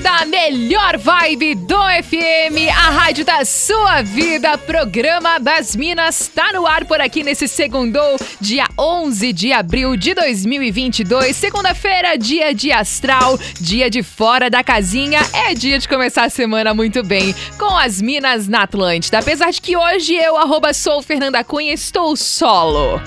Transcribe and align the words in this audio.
Da 0.00 0.24
melhor 0.24 0.96
vibe 0.96 1.54
do 1.54 1.76
FM, 1.76 2.70
a 2.74 2.90
rádio 2.90 3.26
da 3.26 3.44
sua 3.44 4.00
vida, 4.00 4.56
programa 4.56 5.38
das 5.38 5.76
Minas, 5.76 6.30
tá 6.34 6.50
no 6.52 6.66
ar 6.66 6.86
por 6.86 6.98
aqui 7.00 7.22
nesse 7.22 7.46
segundo, 7.46 7.98
dia 8.40 8.66
11 8.78 9.32
de 9.34 9.52
abril 9.52 9.94
de 9.94 10.14
2022, 10.14 11.36
segunda-feira, 11.36 12.16
dia 12.16 12.54
de 12.54 12.72
astral, 12.72 13.38
dia 13.60 13.90
de 13.90 14.02
fora 14.02 14.48
da 14.48 14.64
casinha, 14.64 15.20
é 15.34 15.52
dia 15.52 15.78
de 15.78 15.86
começar 15.86 16.24
a 16.24 16.30
semana 16.30 16.72
muito 16.72 17.02
bem, 17.02 17.34
com 17.58 17.76
as 17.76 18.00
Minas 18.00 18.48
na 18.48 18.62
Atlântida, 18.62 19.18
apesar 19.18 19.50
de 19.50 19.60
que 19.60 19.76
hoje 19.76 20.14
eu, 20.14 20.38
arroba 20.38 20.72
sou 20.72 21.02
Fernanda 21.02 21.44
Cunha, 21.44 21.72
estou 21.72 22.16
solo. 22.16 22.98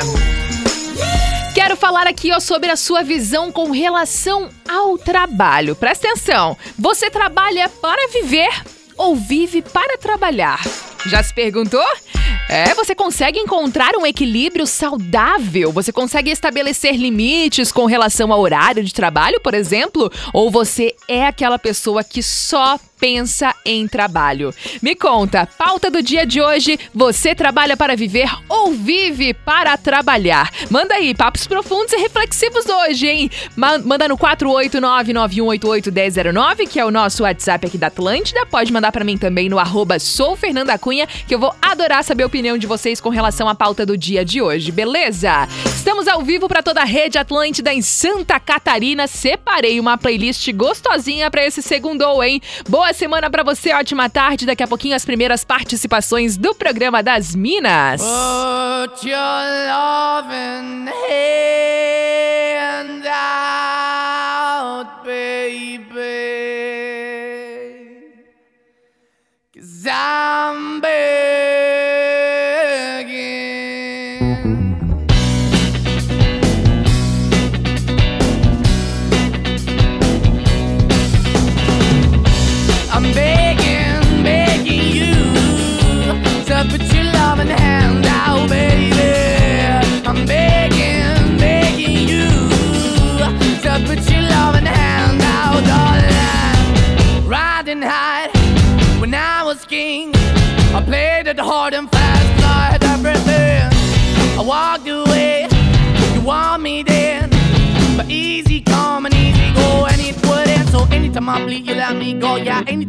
Quero 1.53 1.77
falar 1.77 2.07
aqui 2.07 2.31
ó, 2.31 2.39
sobre 2.39 2.71
a 2.71 2.75
sua 2.75 3.03
visão 3.03 3.51
com 3.51 3.69
relação 3.71 4.49
ao 4.67 4.97
trabalho. 4.97 5.75
Presta 5.75 6.07
atenção. 6.07 6.57
Você 6.77 7.11
trabalha 7.11 7.69
para 7.69 8.07
viver 8.09 8.49
ou 8.97 9.15
vive 9.15 9.61
para 9.61 9.97
trabalhar? 9.97 10.59
Já 11.05 11.21
se 11.21 11.33
perguntou? 11.33 11.85
É, 12.49 12.73
você 12.73 12.95
consegue 12.95 13.39
encontrar 13.39 13.95
um 13.95 14.05
equilíbrio 14.05 14.65
saudável? 14.65 15.71
Você 15.71 15.91
consegue 15.91 16.31
estabelecer 16.31 16.95
limites 16.95 17.71
com 17.71 17.85
relação 17.85 18.33
ao 18.33 18.39
horário 18.39 18.83
de 18.83 18.93
trabalho, 18.93 19.39
por 19.41 19.53
exemplo? 19.53 20.11
Ou 20.33 20.49
você 20.49 20.95
é 21.07 21.27
aquela 21.27 21.59
pessoa 21.59 22.03
que 22.03 22.23
só 22.23 22.79
pensa 22.99 23.55
em 23.65 23.87
trabalho. 23.87 24.53
Me 24.81 24.93
conta, 24.95 25.47
pauta 25.57 25.89
do 25.89 26.01
dia 26.01 26.25
de 26.25 26.41
hoje: 26.41 26.77
você 26.93 27.33
trabalha 27.33 27.77
para 27.77 27.95
viver 27.95 28.29
ou 28.49 28.71
vive 28.71 29.33
para 29.33 29.77
trabalhar? 29.77 30.51
Manda 30.69 30.95
aí, 30.95 31.15
papos 31.15 31.47
profundos 31.47 31.93
e 31.93 31.97
reflexivos 31.97 32.65
hoje, 32.65 33.07
hein? 33.07 33.31
Manda 33.55 34.05
no 34.07 34.17
48991881009, 34.17 36.67
que 36.67 36.79
é 36.79 36.85
o 36.85 36.91
nosso 36.91 37.23
WhatsApp 37.23 37.67
aqui 37.67 37.77
da 37.77 37.87
Atlântida. 37.87 38.45
Pode 38.45 38.73
mandar 38.73 38.91
para 38.91 39.03
mim 39.03 39.17
também 39.17 39.49
no 39.49 39.59
arroba 39.59 39.99
soufernandacunha, 39.99 41.07
que 41.27 41.35
eu 41.35 41.39
vou 41.39 41.53
adorar 41.61 42.03
saber 42.03 42.23
a 42.23 42.27
opinião 42.27 42.57
de 42.57 42.67
vocês 42.67 42.99
com 42.99 43.09
relação 43.09 43.47
à 43.47 43.55
pauta 43.55 43.85
do 43.85 43.97
dia 43.97 44.25
de 44.25 44.41
hoje, 44.41 44.71
beleza? 44.71 45.47
Estamos 45.65 46.07
ao 46.07 46.23
vivo 46.23 46.47
para 46.47 46.63
toda 46.63 46.81
a 46.81 46.85
rede 46.85 47.17
Atlântida 47.17 47.73
em 47.73 47.81
Santa 47.81 48.39
Catarina. 48.39 49.07
Separei 49.07 49.79
uma 49.79 49.97
playlist 49.97 50.51
gostosinha 50.53 51.31
para 51.31 51.45
esse 51.45 51.61
segundo, 51.61 52.23
hein? 52.23 52.41
Boa 52.67 52.86
Boa 52.87 52.93
semana 52.93 53.29
para 53.29 53.43
você, 53.43 53.73
ótima 53.73 54.09
tarde. 54.09 54.45
Daqui 54.45 54.63
a 54.63 54.67
pouquinho 54.67 54.95
as 54.95 55.03
primeiras 55.03 55.43
participações 55.43 56.37
do 56.37 56.55
programa 56.55 57.03
das 57.03 57.35
Minas. 57.35 58.01
Put 58.01 59.05
your 59.05 59.19
loving 59.67 60.87
hand 60.87 61.96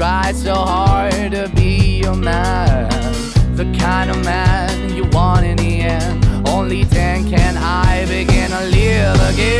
Try 0.00 0.32
so 0.32 0.54
hard 0.54 1.32
to 1.32 1.52
be 1.54 2.00
your 2.00 2.14
man. 2.14 2.88
The 3.54 3.66
kind 3.78 4.10
of 4.10 4.24
man 4.24 4.96
you 4.96 5.04
want 5.12 5.44
in 5.44 5.58
the 5.58 5.80
end. 5.82 6.48
Only 6.48 6.84
then 6.84 7.28
can 7.28 7.58
I 7.58 8.06
begin 8.06 8.48
to 8.50 8.64
live 8.64 9.20
again. 9.34 9.59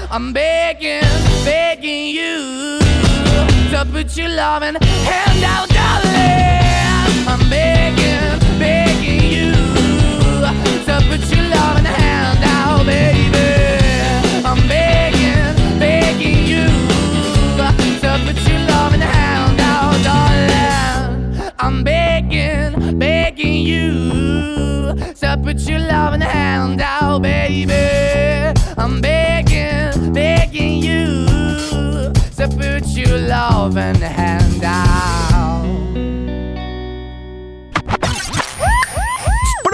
I'm 0.13 0.33
begging, 0.33 1.03
begging 1.45 2.07
you 2.07 2.79
to 3.71 3.87
put 3.93 4.17
your 4.17 4.27
loving 4.27 4.75
hand 4.75 5.43
out, 5.45 5.69
darling. 5.69 7.27
I'm 7.29 7.49
begging, 7.49 8.59
begging 8.59 8.90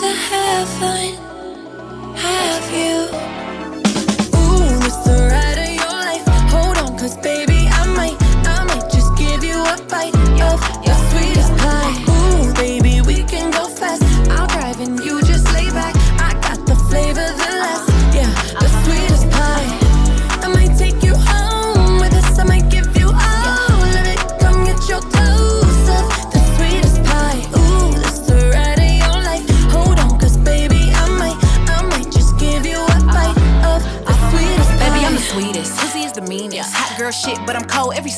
혼자 0.00 0.27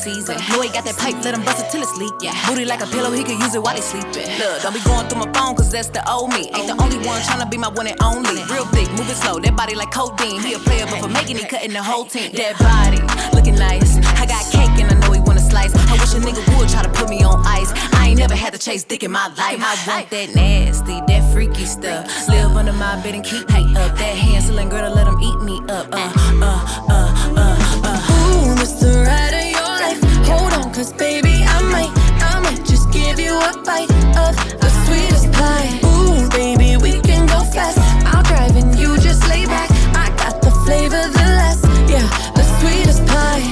season. 0.00 0.40
He 0.40 0.68
got 0.72 0.84
that 0.84 0.96
pipe, 0.96 1.16
let 1.24 1.34
him 1.34 1.44
bust 1.44 1.64
it 1.64 1.70
till 1.70 1.82
it's 1.82 1.96
leak. 1.98 2.12
Yeah. 2.20 2.32
Booty 2.48 2.64
like 2.64 2.80
a 2.80 2.86
pillow, 2.86 3.10
he 3.10 3.22
can 3.22 3.40
use 3.40 3.54
it 3.54 3.62
while 3.62 3.74
he 3.76 3.82
sleeping. 3.82 4.28
Look, 4.40 4.62
don't 4.62 4.72
be 4.72 4.80
going 4.84 5.08
through 5.08 5.20
my 5.26 5.30
phone, 5.32 5.54
cause 5.54 5.70
that's 5.70 5.88
the 5.88 6.00
old 6.08 6.30
me. 6.30 6.48
Ain't 6.56 6.68
the 6.72 6.76
only 6.80 6.98
one 7.04 7.20
tryna 7.22 7.50
be 7.50 7.58
my 7.58 7.68
one 7.68 7.86
and 7.86 8.00
only. 8.02 8.40
Real 8.48 8.64
thick, 8.72 8.88
moving 8.96 9.18
slow, 9.18 9.38
that 9.40 9.54
body 9.56 9.74
like 9.74 9.90
codeine. 9.90 10.40
He 10.40 10.54
a 10.54 10.58
player, 10.58 10.86
but 10.86 11.00
for 11.00 11.08
making 11.08 11.36
it, 11.36 11.48
cutting 11.48 11.72
the 11.72 11.82
whole 11.82 12.04
team. 12.04 12.32
That 12.32 12.56
body, 12.58 13.00
looking 13.36 13.56
nice. 13.56 13.96
I 14.16 14.24
got 14.26 14.42
cake 14.50 14.72
and 14.80 14.88
I 14.92 14.96
know 15.00 15.12
he 15.12 15.20
wanna 15.20 15.40
slice. 15.40 15.74
I 15.74 15.92
wish 16.00 16.14
a 16.14 16.20
nigga 16.20 16.42
would 16.56 16.68
try 16.68 16.82
to 16.82 16.90
put 16.90 17.08
me 17.08 17.22
on 17.22 17.44
ice. 17.44 17.72
I 17.94 18.08
ain't 18.08 18.18
never 18.18 18.34
had 18.34 18.52
to 18.52 18.58
chase 18.58 18.84
dick 18.84 19.02
in 19.02 19.10
my 19.10 19.28
life. 19.28 19.60
I 19.60 19.76
want 19.86 20.10
that 20.10 20.34
nasty, 20.34 21.00
that 21.08 21.32
freaky 21.32 21.64
stuff. 21.66 22.28
Live 22.28 22.56
under 22.56 22.72
my 22.72 23.00
bed 23.02 23.14
and 23.14 23.24
keep 23.24 23.48
me 23.50 23.76
up. 23.76 23.96
That 23.98 24.16
Hansel 24.16 24.58
and 24.58 24.70
Gretel, 24.70 24.94
let 24.94 25.06
him 25.06 25.18
eat 25.20 25.40
me 25.42 25.58
up. 25.68 25.88
Uh, 25.92 26.12
uh, 26.42 26.88
uh, 26.88 27.34
uh, 27.36 27.82
uh. 27.84 28.50
Ooh, 28.50 28.54
that's 28.54 28.80
the 28.80 29.29
Hold 30.30 30.52
on, 30.52 30.72
cause 30.72 30.92
baby, 30.92 31.44
I 31.46 31.60
might, 31.74 31.92
I 32.22 32.40
might 32.40 32.64
just 32.64 32.90
give 32.92 33.18
you 33.18 33.34
a 33.34 33.52
bite 33.64 33.90
of 34.24 34.32
the 34.62 34.70
sweetest 34.84 35.32
pie. 35.32 35.68
Ooh, 35.84 36.28
baby, 36.30 36.76
we 36.76 37.00
can 37.00 37.26
go 37.26 37.40
fast. 37.54 37.78
I'll 38.06 38.22
drive 38.22 38.56
and 38.56 38.74
you 38.78 38.96
just 38.98 39.28
lay 39.28 39.44
back. 39.46 39.70
I 39.94 40.08
got 40.16 40.40
the 40.42 40.52
flavor, 40.64 41.02
the 41.18 41.28
last, 41.40 41.64
yeah, 41.90 42.06
the 42.34 42.44
sweetest 42.60 43.04
pie. 43.06 43.42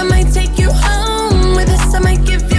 I 0.00 0.04
might 0.08 0.32
take 0.32 0.58
you 0.58 0.70
home 0.72 1.54
with 1.54 1.68
us. 1.70 1.94
I 1.94 2.00
might 2.00 2.24
give 2.24 2.49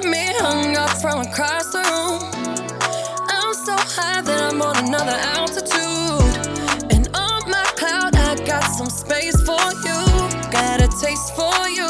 got 0.00 0.10
me 0.10 0.32
hung 0.38 0.76
up 0.76 0.90
from 1.00 1.20
across 1.20 1.72
the 1.72 1.78
room. 1.78 2.20
I'm 3.28 3.54
so 3.54 3.74
high 3.76 4.22
that 4.22 4.52
I'm 4.52 4.62
on 4.62 4.76
another 4.88 5.18
altitude. 5.36 6.92
And 6.92 7.08
on 7.14 7.50
my 7.50 7.64
cloud, 7.76 8.14
I 8.14 8.36
got 8.46 8.64
some 8.64 8.88
space 8.88 9.36
for 9.42 9.60
you. 9.84 10.00
Got 10.50 10.80
a 10.80 10.88
taste 11.00 11.34
for 11.34 11.68
you. 11.68 11.89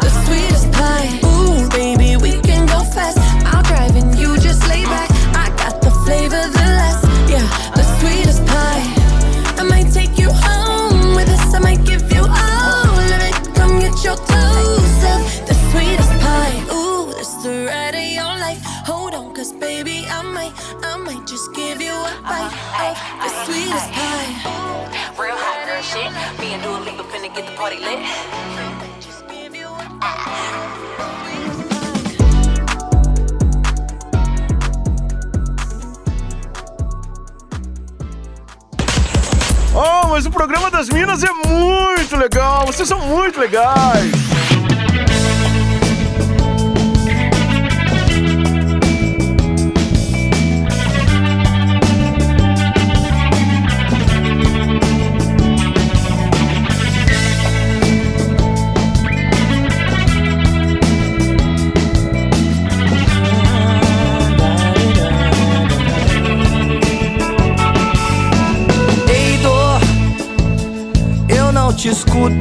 the 0.00 0.10
sweetest 0.24 0.70
pie. 0.72 1.08
Ooh, 1.24 1.68
baby, 1.70 2.16
we 2.16 2.40
can 2.42 2.66
go 2.66 2.80
fast. 2.94 3.18
I'll 3.46 3.62
drive 3.62 3.96
and 3.96 4.18
you 4.18 4.38
just 4.38 4.66
lay 4.68 4.84
back. 4.84 5.10
I 5.34 5.48
got 5.56 5.80
the 5.82 5.90
flavor, 6.04 6.42
the 6.58 6.66
last, 6.78 7.04
yeah, 7.30 7.46
the 7.74 7.84
sweetest 7.98 8.44
pie. 8.46 8.84
I 9.60 9.64
might 9.68 9.92
take 9.92 10.18
you 10.18 10.30
home 10.30 11.14
with 11.14 11.28
us. 11.28 11.54
I 11.54 11.58
might 11.58 11.84
give 11.84 12.02
you 12.12 12.22
all 12.22 12.98
of 13.16 13.22
it. 13.28 13.54
Come 13.54 13.80
get 13.80 14.04
your 14.04 14.16
the 15.46 15.54
sweetest 15.70 16.12
pie. 16.20 16.56
Ooh, 16.72 17.12
that's 17.12 17.42
the 17.42 17.66
ride 17.66 17.94
of 17.94 18.08
your 18.18 18.34
life. 18.46 18.62
Hold 18.86 19.14
on, 19.14 19.34
cause 19.34 19.52
baby, 19.52 20.06
I 20.08 20.22
might, 20.22 20.52
I 20.84 20.96
might 20.96 21.26
just 21.26 21.52
give 21.54 21.80
you 21.80 21.92
a 21.92 22.12
bite 22.22 22.52
uh-huh. 22.52 22.90
of 22.90 22.96
the 23.22 23.30
sweetest 23.44 23.88
pie. 23.92 24.72
Real 25.18 25.36
hot 25.36 25.66
girl 25.66 25.82
shit. 25.82 26.10
Me 26.40 26.54
and 26.54 26.62
Dua 26.62 26.78
Lipa 26.84 27.04
finna 27.04 27.34
get 27.34 27.46
the 27.46 27.56
party 27.56 27.78
lit. 27.78 28.91
Oh, 39.74 40.08
mas 40.08 40.26
o 40.26 40.30
programa 40.30 40.70
das 40.70 40.88
Minas 40.88 41.24
é 41.24 41.32
muito 41.32 42.16
legal. 42.16 42.66
Vocês 42.66 42.86
são 42.86 43.00
muito 43.00 43.40
legais. 43.40 44.41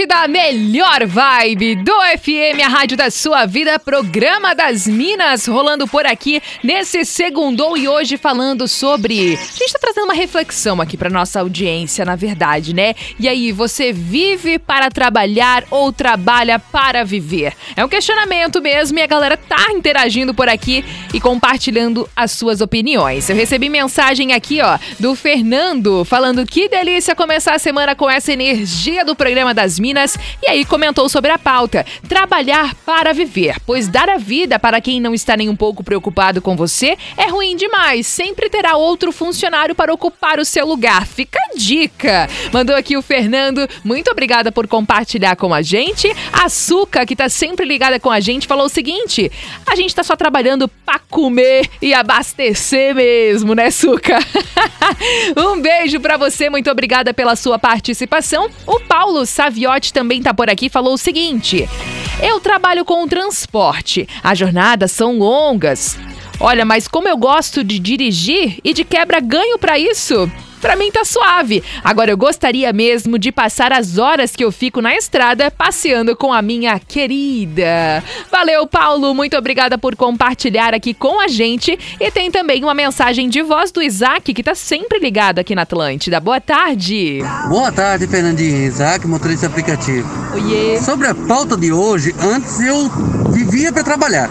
Atlântida, 0.00 0.22
a 0.22 0.28
melhor 0.28 1.06
vibe 1.06 1.76
do 1.76 1.92
FM, 2.18 2.64
a 2.64 2.68
rádio 2.68 2.96
da 2.96 3.10
sua 3.10 3.44
vida, 3.44 3.78
programa 3.78 4.54
das 4.54 4.86
Minas, 4.86 5.46
rolando 5.46 5.86
por 5.86 6.06
aqui 6.06 6.40
nesse 6.62 7.04
segundou 7.04 7.76
e 7.76 7.86
hoje 7.86 8.16
falando 8.16 8.66
sobre. 8.66 9.34
A 9.34 9.58
gente 9.58 9.72
tá 9.72 9.78
trazendo 9.78 10.04
uma 10.04 10.14
reflexão 10.14 10.80
aqui 10.80 10.96
pra 10.96 11.10
nossa 11.10 11.40
audiência, 11.40 12.04
na 12.04 12.16
verdade, 12.16 12.74
né? 12.74 12.94
E 13.18 13.28
aí, 13.28 13.52
você 13.52 13.92
vive 13.92 14.58
para 14.58 14.90
trabalhar 14.90 15.64
ou 15.70 15.92
trabalha 15.92 16.58
para 16.58 17.04
viver? 17.04 17.52
É 17.76 17.84
um 17.84 17.88
questionamento 17.88 18.60
mesmo 18.62 18.98
e 18.98 19.02
a 19.02 19.06
galera 19.06 19.36
tá 19.36 19.70
interagindo 19.72 20.32
por 20.32 20.48
aqui 20.48 20.84
e 21.12 21.20
compartilhando 21.20 22.08
as 22.16 22.32
suas 22.32 22.60
opiniões. 22.60 23.28
Eu 23.28 23.36
recebi 23.36 23.68
mensagem 23.68 24.32
aqui, 24.32 24.60
ó, 24.62 24.78
do 24.98 25.14
Fernando, 25.14 26.04
falando 26.04 26.46
que 26.46 26.68
delícia 26.68 27.14
começar 27.14 27.54
a 27.54 27.58
semana 27.58 27.94
com 27.94 28.08
essa 28.08 28.32
energia 28.32 29.04
do 29.04 29.14
programa 29.14 29.52
das 29.52 29.78
Minas 29.78 29.89
e 30.42 30.50
aí 30.50 30.64
comentou 30.64 31.08
sobre 31.08 31.30
a 31.30 31.38
pauta: 31.38 31.84
trabalhar 32.08 32.74
para 32.86 33.12
viver, 33.12 33.56
pois 33.66 33.88
dar 33.88 34.08
a 34.08 34.18
vida 34.18 34.58
para 34.58 34.80
quem 34.80 35.00
não 35.00 35.14
está 35.14 35.36
nem 35.36 35.48
um 35.48 35.56
pouco 35.56 35.82
preocupado 35.82 36.40
com 36.40 36.56
você 36.56 36.96
é 37.16 37.28
ruim 37.28 37.56
demais. 37.56 38.06
Sempre 38.06 38.48
terá 38.48 38.76
outro 38.76 39.12
funcionário 39.12 39.74
para 39.74 39.92
ocupar 39.92 40.38
o 40.38 40.44
seu 40.44 40.66
lugar. 40.66 41.06
Fica 41.06 41.38
a 41.38 41.56
dica. 41.56 42.28
Mandou 42.52 42.76
aqui 42.76 42.96
o 42.96 43.02
Fernando. 43.02 43.68
Muito 43.84 44.10
obrigada 44.10 44.52
por 44.52 44.66
compartilhar 44.66 45.36
com 45.36 45.52
a 45.52 45.62
gente. 45.62 46.10
A 46.32 46.48
Suca, 46.48 47.04
que 47.06 47.16
tá 47.16 47.28
sempre 47.28 47.66
ligada 47.66 47.98
com 47.98 48.10
a 48.10 48.20
gente, 48.20 48.46
falou 48.46 48.66
o 48.66 48.70
seguinte: 48.70 49.30
a 49.66 49.76
gente 49.76 49.94
tá 49.94 50.02
só 50.02 50.16
trabalhando 50.16 50.68
para 50.68 50.98
comer 50.98 51.68
e 51.80 51.94
abastecer 51.94 52.94
mesmo, 52.94 53.54
né, 53.54 53.70
Suca? 53.70 54.18
um 55.36 55.60
beijo 55.60 56.00
para 56.00 56.16
você, 56.16 56.50
muito 56.50 56.70
obrigada 56.70 57.14
pela 57.14 57.36
sua 57.36 57.58
participação. 57.58 58.50
O 58.66 58.80
Paulo 58.80 59.24
Saviotti 59.24 59.79
também 59.88 60.22
tá 60.22 60.34
por 60.34 60.50
aqui, 60.50 60.68
falou 60.68 60.94
o 60.94 60.98
seguinte: 60.98 61.68
Eu 62.22 62.40
trabalho 62.40 62.84
com 62.84 63.08
transporte. 63.08 64.06
As 64.22 64.38
jornadas 64.38 64.92
são 64.92 65.18
longas. 65.18 65.98
Olha, 66.38 66.64
mas 66.64 66.88
como 66.88 67.08
eu 67.08 67.16
gosto 67.16 67.62
de 67.64 67.78
dirigir 67.78 68.58
e 68.64 68.72
de 68.72 68.84
quebra 68.84 69.20
ganho 69.20 69.58
para 69.58 69.78
isso, 69.78 70.30
Pra 70.60 70.76
mim 70.76 70.90
tá 70.90 71.04
suave. 71.04 71.62
Agora 71.82 72.10
eu 72.10 72.16
gostaria 72.16 72.72
mesmo 72.72 73.18
de 73.18 73.32
passar 73.32 73.72
as 73.72 73.98
horas 73.98 74.36
que 74.36 74.44
eu 74.44 74.52
fico 74.52 74.80
na 74.80 74.94
estrada 74.94 75.50
passeando 75.50 76.14
com 76.14 76.32
a 76.32 76.42
minha 76.42 76.78
querida. 76.78 78.04
Valeu, 78.30 78.66
Paulo. 78.66 79.14
Muito 79.14 79.36
obrigada 79.36 79.78
por 79.78 79.96
compartilhar 79.96 80.74
aqui 80.74 80.92
com 80.92 81.20
a 81.20 81.28
gente. 81.28 81.78
E 81.98 82.10
tem 82.10 82.30
também 82.30 82.62
uma 82.62 82.74
mensagem 82.74 83.28
de 83.28 83.42
voz 83.42 83.72
do 83.72 83.82
Isaac, 83.82 84.32
que 84.34 84.42
tá 84.42 84.54
sempre 84.54 84.98
ligado 84.98 85.38
aqui 85.38 85.54
na 85.54 85.62
Atlântida. 85.62 86.20
Boa 86.20 86.40
tarde. 86.40 87.20
Boa 87.48 87.72
tarde, 87.72 88.06
Fernandinho. 88.06 88.66
Isaac, 88.66 89.06
motorista 89.06 89.46
aplicativo. 89.46 90.08
Oiê. 90.34 90.78
Sobre 90.80 91.06
a 91.06 91.14
pauta 91.14 91.56
de 91.56 91.72
hoje, 91.72 92.14
antes 92.20 92.60
eu 92.60 92.88
vivia 93.30 93.72
para 93.72 93.82
trabalhar. 93.82 94.28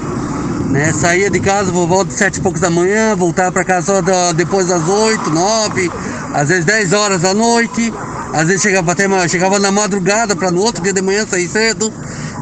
Né? 0.69 0.93
Saía 0.93 1.29
de 1.29 1.39
casa 1.39 1.71
por 1.71 1.87
volta 1.87 2.11
de 2.11 2.13
sete 2.13 2.37
e 2.37 2.41
poucos 2.41 2.61
da 2.61 2.69
manhã, 2.69 3.15
voltava 3.15 3.51
para 3.51 3.63
casa 3.63 3.87
só 3.87 4.01
da- 4.01 4.31
depois 4.33 4.67
das 4.67 4.87
oito, 4.87 5.29
nove, 5.31 5.91
às 6.33 6.49
vezes 6.49 6.65
10 6.65 6.93
horas 6.93 7.21
da 7.21 7.33
noite, 7.33 7.91
às 8.33 8.47
vezes 8.47 8.61
chegava 8.61 8.91
até 8.91 9.05
chegava 9.27 9.57
na 9.57 9.71
madrugada 9.71 10.35
para 10.35 10.51
no 10.51 10.61
outro 10.61 10.83
dia 10.83 10.93
de 10.93 11.01
manhã 11.01 11.25
sair 11.25 11.47
cedo. 11.47 11.91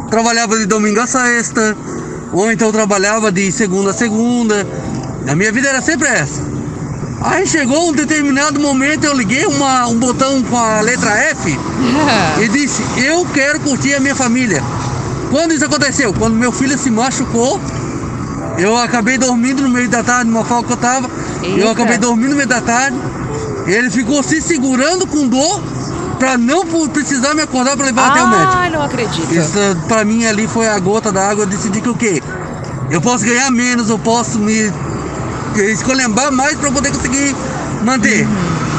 Trabalhava 0.10 0.58
de 0.58 0.66
domingo 0.66 1.00
a 1.00 1.08
sexta, 1.08 1.76
ou 2.34 2.52
então 2.52 2.72
trabalhava 2.72 3.32
de 3.32 3.50
segunda 3.52 3.92
a 3.92 3.94
segunda. 3.94 4.68
A 5.28 5.36
minha 5.36 5.52
vida 5.52 5.70
era 5.70 5.82
sempre 5.82 6.08
essa. 6.10 6.42
Aí 7.22 7.48
chegou 7.48 7.90
um 7.90 7.94
determinado 7.94 8.60
momento, 8.60 9.06
eu 9.06 9.14
liguei 9.14 9.46
uma- 9.46 9.88
um 9.88 9.98
botão 9.98 10.44
com 10.44 10.58
a 10.58 10.82
letra 10.82 11.12
F 11.12 11.58
e 12.44 12.48
disse: 12.50 12.84
Eu 12.98 13.26
quero 13.34 13.60
curtir 13.62 13.96
a 13.96 14.00
minha 14.02 14.16
família. 14.16 14.62
Quando 15.32 15.54
isso 15.54 15.66
aconteceu? 15.66 16.14
Quando 16.14 16.36
meu 16.36 16.52
filho 16.52 16.78
se 16.78 16.90
machucou, 16.92 17.60
eu 18.58 18.78
acabei 18.78 19.18
dormindo 19.18 19.62
no 19.64 19.70
meio 19.70 19.90
da 19.90 20.04
tarde, 20.04 20.30
numa 20.30 20.44
folga 20.44 20.68
que 20.68 20.74
eu 20.74 20.78
tava. 20.78 21.10
Eita. 21.44 21.60
Eu 21.60 21.70
acabei 21.70 21.98
dormindo 21.98 22.32
no 22.32 22.36
meio 22.36 22.48
da 22.48 22.62
tarde. 22.62 22.98
Ele 23.66 23.90
ficou 23.90 24.24
se 24.24 24.42
segurando 24.42 25.06
com 25.06 25.28
dor 25.28 25.62
pra 26.18 26.38
não 26.38 26.66
precisar 26.90 27.34
me 27.34 27.42
acordar 27.42 27.76
pra 27.76 27.86
levar 27.86 28.08
até 28.12 28.24
o 28.24 28.30
médico. 28.30 28.54
Ah, 28.56 28.70
não 28.70 28.82
acredito. 28.82 29.34
Isso 29.34 29.78
pra 29.88 30.04
mim 30.04 30.26
ali 30.26 30.48
foi 30.48 30.68
a 30.68 30.80
gota 30.80 31.12
da 31.12 31.30
água. 31.30 31.44
Eu 31.44 31.48
decidi 31.48 31.82
que 31.82 31.90
o 31.90 31.96
quê? 31.96 32.22
Eu 32.90 33.02
posso 33.02 33.26
ganhar 33.26 33.52
menos, 33.52 33.90
eu 33.90 34.00
posso 34.00 34.40
me 34.40 34.72
escolhembar 35.56 36.32
mais 36.32 36.56
pra 36.58 36.72
poder 36.72 36.92
conseguir 36.92 37.36
manter. 37.84 38.28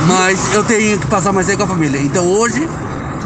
Mas 0.07 0.55
eu 0.55 0.65
tenho 0.65 0.99
que 0.99 1.07
passar 1.07 1.33
mais 1.33 1.47
tempo 1.47 1.59
com 1.59 1.65
a 1.65 1.69
família. 1.69 2.01
Então 2.01 2.27
hoje 2.27 2.69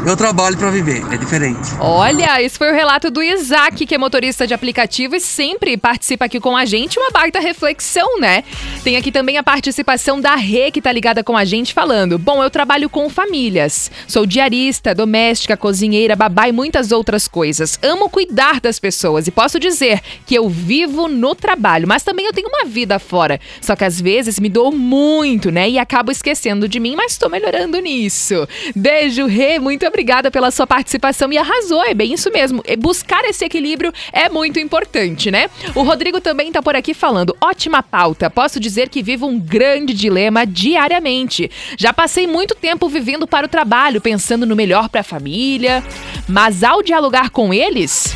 eu 0.05 0.17
trabalho 0.17 0.57
pra 0.57 0.69
viver. 0.69 1.01
É 1.13 1.17
diferente. 1.17 1.71
Olha, 1.79 2.41
esse 2.41 2.57
foi 2.57 2.69
o 2.69 2.75
relato 2.75 3.09
do 3.09 3.23
Isaac, 3.23 3.85
que 3.85 3.95
é 3.95 3.97
motorista 3.97 4.45
de 4.45 4.53
aplicativo 4.53 5.15
e 5.15 5.19
sempre 5.19 5.77
participa 5.77 6.25
aqui 6.25 6.41
com 6.41 6.57
a 6.57 6.65
gente. 6.65 6.99
Uma 6.99 7.09
baita 7.09 7.39
reflexão, 7.39 8.19
né? 8.19 8.43
Tem 8.83 8.97
aqui 8.97 9.13
também 9.13 9.37
a 9.37 9.43
participação 9.43 10.19
da 10.19 10.35
Rê, 10.35 10.71
que 10.71 10.81
tá 10.81 10.91
ligada 10.91 11.23
com 11.23 11.37
a 11.37 11.45
gente, 11.45 11.73
falando: 11.73 12.19
Bom, 12.19 12.43
eu 12.43 12.49
trabalho 12.49 12.89
com 12.89 13.09
famílias. 13.09 13.89
Sou 14.05 14.25
diarista, 14.25 14.93
doméstica, 14.93 15.55
cozinheira, 15.55 16.17
babá 16.17 16.49
e 16.49 16.51
muitas 16.51 16.91
outras 16.91 17.25
coisas. 17.25 17.79
Amo 17.81 18.09
cuidar 18.09 18.59
das 18.59 18.79
pessoas 18.79 19.27
e 19.27 19.31
posso 19.31 19.57
dizer 19.57 20.01
que 20.25 20.35
eu 20.35 20.49
vivo 20.49 21.07
no 21.07 21.33
trabalho, 21.33 21.87
mas 21.87 22.03
também 22.03 22.25
eu 22.25 22.33
tenho 22.33 22.49
uma 22.49 22.65
vida 22.65 22.99
fora. 22.99 23.39
Só 23.61 23.73
que 23.73 23.85
às 23.85 24.01
vezes 24.01 24.37
me 24.37 24.49
dou 24.49 24.69
muito, 24.69 25.49
né? 25.49 25.69
E 25.69 25.79
acabo 25.79 26.11
esquecendo 26.11 26.67
de 26.67 26.79
mim, 26.79 26.93
mas 26.95 27.17
tô 27.17 27.29
melhorando 27.29 27.79
nisso. 27.79 28.45
Beijo, 28.75 29.25
Rê, 29.27 29.59
muito 29.59 29.85
obrigada 29.85 29.92
pela 30.31 30.51
sua 30.51 30.65
participação 30.65 31.31
e 31.31 31.37
arrasou, 31.37 31.83
é 31.83 31.93
bem 31.93 32.13
isso 32.13 32.31
mesmo. 32.31 32.63
Buscar 32.79 33.23
esse 33.25 33.45
equilíbrio 33.45 33.93
é 34.11 34.27
muito 34.27 34.59
importante, 34.59 35.29
né? 35.29 35.49
O 35.75 35.83
Rodrigo 35.83 36.19
também 36.19 36.51
tá 36.51 36.61
por 36.61 36.75
aqui 36.75 36.93
falando, 36.93 37.35
ótima 37.39 37.83
pauta. 37.83 38.29
Posso 38.29 38.59
dizer 38.59 38.89
que 38.89 39.03
vivo 39.03 39.27
um 39.27 39.39
grande 39.39 39.93
dilema 39.93 40.45
diariamente. 40.45 41.49
Já 41.77 41.93
passei 41.93 42.27
muito 42.27 42.55
tempo 42.55 42.89
vivendo 42.89 43.27
para 43.27 43.45
o 43.45 43.49
trabalho, 43.49 44.01
pensando 44.01 44.45
no 44.45 44.55
melhor 44.55 44.89
para 44.89 45.01
a 45.01 45.03
família, 45.03 45.83
mas 46.27 46.63
ao 46.63 46.81
dialogar 46.81 47.29
com 47.29 47.53
eles, 47.53 48.13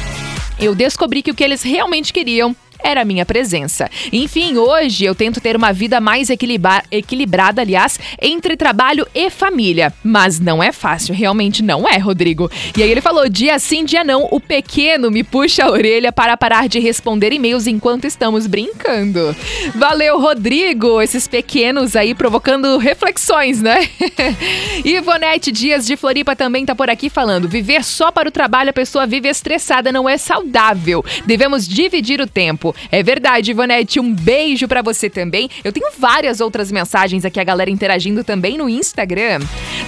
eu 0.60 0.74
descobri 0.74 1.22
que 1.22 1.31
o 1.31 1.36
que 1.36 1.43
eles 1.43 1.62
realmente 1.62 2.12
queriam 2.12 2.55
era 2.84 3.01
a 3.01 3.05
minha 3.05 3.25
presença. 3.25 3.89
Enfim, 4.12 4.57
hoje 4.57 5.05
eu 5.05 5.15
tento 5.15 5.41
ter 5.41 5.55
uma 5.55 5.74
vida 5.74 6.00
mais 6.00 6.29
equilibra- 6.29 6.84
equilibrada, 6.91 7.62
aliás, 7.62 8.00
entre 8.22 8.55
trabalho 8.55 9.07
e 9.13 9.29
família. 9.29 9.93
Mas 10.03 10.39
não 10.39 10.62
é 10.62 10.72
fácil, 10.72 11.13
realmente 11.13 11.61
não 11.63 11.87
é, 11.87 11.98
Rodrigo. 11.98 12.50
E 12.75 12.83
aí 12.83 12.90
ele 12.90 13.01
falou: 13.01 13.27
dia 13.29 13.57
sim, 13.59 13.83
dia 13.83 14.03
não, 14.03 14.27
o 14.31 14.40
pequeno 14.40 15.09
me 15.11 15.24
puxa 15.24 15.66
a 15.66 15.72
orelha 15.72 16.11
para 16.11 16.37
parar 16.37 16.68
de 16.68 16.79
responder 16.79 17.33
e-mails 17.33 17.68
enquanto 17.68 18.05
estamos 18.05 18.48
brincando. 18.48 19.35
Valeu, 19.75 20.20
Rodrigo! 20.20 21.01
Esses 21.01 21.27
pequenos 21.27 21.96
aí 21.96 22.13
provocando 22.13 22.77
reflexões, 22.77 23.61
né? 23.61 23.90
Ivonete 24.83 25.51
Dias 25.51 25.85
de 25.85 25.96
Floripa 25.96 26.35
também 26.35 26.66
tá 26.66 26.75
por 26.75 26.90
aqui 26.90 27.09
falando: 27.09 27.48
viver 27.48 27.83
só 27.83 28.11
para 28.11 28.29
o 28.29 28.31
trabalho, 28.31 28.70
a 28.70 28.74
pessoa 28.74 29.05
vive 29.05 29.27
estressada, 29.29 29.92
não 29.92 30.07
é 30.07 30.18
saudável. 30.18 31.03
Devemos 31.25 31.68
dividir 31.68 32.22
o 32.22 32.27
tempo. 32.27 32.67
É 32.92 33.03
verdade, 33.03 33.51
Ivonete. 33.51 34.00
Um 34.00 34.14
beijo 34.14 34.68
pra 34.68 34.82
você 34.82 35.10
também. 35.10 35.50
Eu 35.64 35.72
tenho 35.72 35.90
várias 35.98 36.40
outras 36.40 36.72
mensagens 36.72 37.25
aqui, 37.25 37.40
a 37.40 37.44
galera 37.44 37.70
interagindo 37.70 38.24
também 38.24 38.58
no 38.58 38.70
Instagram. 38.70 39.40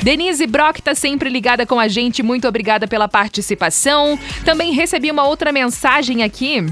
Denise 0.01 0.45
Brock 0.47 0.79
tá 0.81 0.95
sempre 0.95 1.29
ligada 1.29 1.65
com 1.65 1.79
a 1.79 1.87
gente. 1.87 2.23
Muito 2.23 2.47
obrigada 2.47 2.87
pela 2.87 3.07
participação. 3.07 4.17
Também 4.45 4.73
recebi 4.73 5.11
uma 5.11 5.27
outra 5.27 5.51
mensagem 5.51 6.23
aqui. 6.23 6.65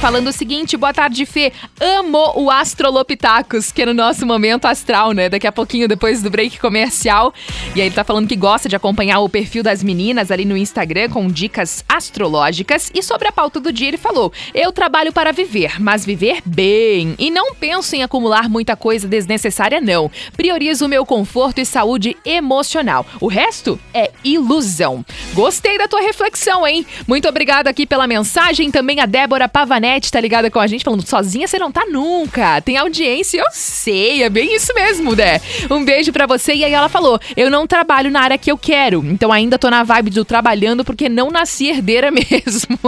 Falando 0.00 0.28
o 0.28 0.32
seguinte, 0.32 0.78
boa 0.78 0.94
tarde, 0.94 1.26
Fê. 1.26 1.52
Amo 1.78 2.32
o 2.34 2.50
Astrolopitacos, 2.50 3.70
que 3.70 3.82
é 3.82 3.86
no 3.86 3.92
nosso 3.92 4.24
momento 4.24 4.64
astral, 4.64 5.12
né? 5.12 5.28
Daqui 5.28 5.46
a 5.46 5.52
pouquinho, 5.52 5.86
depois 5.86 6.22
do 6.22 6.30
break 6.30 6.58
comercial. 6.58 7.34
E 7.76 7.82
aí 7.82 7.88
ele 7.88 7.94
tá 7.94 8.02
falando 8.02 8.26
que 8.26 8.34
gosta 8.34 8.66
de 8.66 8.74
acompanhar 8.74 9.20
o 9.20 9.28
perfil 9.28 9.62
das 9.62 9.82
meninas 9.82 10.30
ali 10.30 10.46
no 10.46 10.56
Instagram 10.56 11.10
com 11.10 11.28
dicas 11.28 11.84
astrológicas. 11.86 12.90
E 12.94 13.02
sobre 13.02 13.28
a 13.28 13.32
pauta 13.32 13.60
do 13.60 13.70
dia, 13.70 13.88
ele 13.88 13.98
falou: 13.98 14.32
Eu 14.54 14.72
trabalho 14.72 15.12
para 15.12 15.32
viver, 15.32 15.78
mas 15.78 16.06
viver 16.06 16.40
bem. 16.46 17.14
E 17.18 17.30
não 17.30 17.54
penso 17.54 17.94
em 17.94 18.02
acumular 18.02 18.48
muita 18.48 18.74
coisa 18.74 19.06
desnecessária, 19.06 19.82
não. 19.82 20.10
Priorizo 20.34 20.86
o 20.86 20.88
meu 20.88 21.04
conforto 21.04 21.60
e 21.60 21.66
saúde 21.66 22.16
emocional. 22.24 23.04
O 23.20 23.26
resto 23.26 23.78
é 23.92 24.10
ilusão. 24.24 25.04
Gostei 25.34 25.76
da 25.76 25.86
tua 25.86 26.00
reflexão, 26.00 26.66
hein? 26.66 26.86
Muito 27.06 27.28
obrigada 27.28 27.68
aqui 27.68 27.84
pela 27.84 28.06
mensagem. 28.06 28.70
Também 28.70 28.98
a 28.98 29.04
Débora 29.04 29.46
Pavanelli 29.46 29.89
tá 30.12 30.20
ligada 30.20 30.50
com 30.50 30.60
a 30.60 30.66
gente, 30.66 30.84
falando: 30.84 31.06
sozinha 31.06 31.48
você 31.48 31.58
não 31.58 31.72
tá 31.72 31.86
nunca. 31.90 32.60
Tem 32.60 32.76
audiência, 32.76 33.38
eu 33.38 33.46
sei. 33.50 34.22
É 34.22 34.28
bem 34.28 34.54
isso 34.54 34.74
mesmo, 34.74 35.16
né? 35.16 35.40
Um 35.70 35.82
beijo 35.84 36.12
pra 36.12 36.26
você. 36.26 36.52
E 36.54 36.64
aí 36.64 36.72
ela 36.72 36.88
falou: 36.88 37.18
Eu 37.36 37.50
não 37.50 37.66
trabalho 37.66 38.10
na 38.10 38.20
área 38.20 38.38
que 38.38 38.52
eu 38.52 38.58
quero. 38.58 39.04
Então 39.06 39.32
ainda 39.32 39.58
tô 39.58 39.70
na 39.70 39.82
vibe 39.82 40.10
do 40.10 40.24
trabalhando 40.24 40.84
porque 40.84 41.08
não 41.08 41.30
nasci 41.30 41.68
herdeira 41.68 42.10
mesmo. 42.12 42.78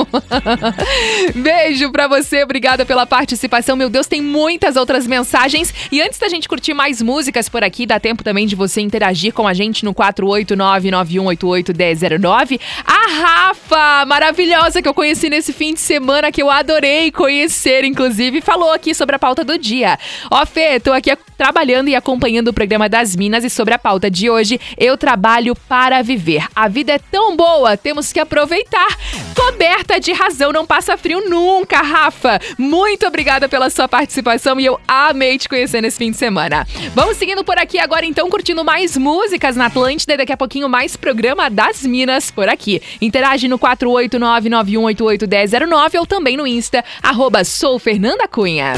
beijo 1.34 1.90
pra 1.90 2.06
você. 2.06 2.44
Obrigada 2.44 2.84
pela 2.84 3.06
participação. 3.06 3.74
Meu 3.76 3.88
Deus, 3.88 4.06
tem 4.06 4.20
muitas 4.20 4.76
outras 4.76 5.06
mensagens. 5.06 5.72
E 5.90 6.02
antes 6.02 6.18
da 6.18 6.28
gente 6.28 6.46
curtir 6.48 6.74
mais 6.74 7.00
músicas 7.00 7.48
por 7.48 7.64
aqui, 7.64 7.86
dá 7.86 7.98
tempo 7.98 8.22
também 8.22 8.46
de 8.46 8.54
você 8.54 8.80
interagir 8.80 9.32
com 9.32 9.48
a 9.48 9.54
gente 9.54 9.84
no 9.84 9.94
489-9188-1009. 9.94 12.60
A 12.84 13.22
Rafa, 13.22 14.04
maravilhosa, 14.06 14.82
que 14.82 14.88
eu 14.88 14.94
conheci 14.94 15.30
nesse 15.30 15.52
fim 15.52 15.74
de 15.74 15.80
semana, 15.80 16.30
que 16.30 16.42
eu 16.42 16.50
adorei 16.50 16.91
conhecer, 17.12 17.84
inclusive, 17.84 18.40
falou 18.40 18.72
aqui 18.72 18.94
sobre 18.94 19.16
a 19.16 19.18
pauta 19.18 19.44
do 19.44 19.58
dia. 19.58 19.98
Ó, 20.30 20.44
Fê, 20.44 20.80
tô 20.80 20.92
aqui 20.92 21.16
trabalhando 21.36 21.88
e 21.88 21.96
acompanhando 21.96 22.48
o 22.48 22.52
programa 22.52 22.88
das 22.88 23.16
Minas 23.16 23.44
e 23.44 23.50
sobre 23.50 23.74
a 23.74 23.78
pauta 23.78 24.10
de 24.10 24.30
hoje, 24.30 24.60
eu 24.78 24.96
trabalho 24.96 25.54
para 25.68 26.02
viver. 26.02 26.46
A 26.54 26.68
vida 26.68 26.92
é 26.92 26.98
tão 26.98 27.36
boa, 27.36 27.76
temos 27.76 28.12
que 28.12 28.20
aproveitar. 28.20 28.96
Coberta 29.34 29.98
de 29.98 30.12
razão, 30.12 30.52
não 30.52 30.64
passa 30.64 30.96
frio 30.96 31.28
nunca, 31.28 31.82
Rafa. 31.82 32.38
Muito 32.56 33.04
obrigada 33.06 33.48
pela 33.48 33.68
sua 33.70 33.88
participação 33.88 34.60
e 34.60 34.66
eu 34.66 34.78
amei 34.86 35.36
te 35.36 35.48
conhecer 35.48 35.80
nesse 35.80 35.98
fim 35.98 36.12
de 36.12 36.16
semana. 36.16 36.64
Vamos 36.94 37.16
seguindo 37.16 37.42
por 37.42 37.58
aqui 37.58 37.76
agora, 37.78 38.06
então, 38.06 38.30
curtindo 38.30 38.64
mais 38.64 38.96
músicas 38.96 39.56
na 39.56 39.66
Atlântida 39.66 40.14
e 40.14 40.16
daqui 40.16 40.32
a 40.32 40.36
pouquinho 40.36 40.68
mais 40.68 40.96
programa 40.96 41.50
das 41.50 41.82
Minas 41.82 42.30
por 42.30 42.48
aqui. 42.48 42.80
Interage 43.00 43.48
no 43.48 43.58
489-9188-1009 43.58 45.98
ou 45.98 46.06
também 46.06 46.36
no 46.36 46.46
Insta, 46.46 46.81
arroba 47.02 47.44
sou 47.44 47.78
Fernanda 47.78 48.26
Cunha. 48.28 48.74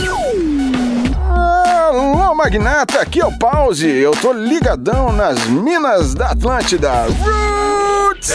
Alô, 1.28 2.34
magnata, 2.34 3.00
aqui 3.00 3.20
é 3.20 3.26
o 3.26 3.38
Pause. 3.38 3.88
Eu 3.88 4.12
tô 4.12 4.32
ligadão 4.32 5.12
nas 5.12 5.46
minas 5.46 6.14
da 6.14 6.30
Atlântida. 6.30 7.06
Roots! 7.06 8.34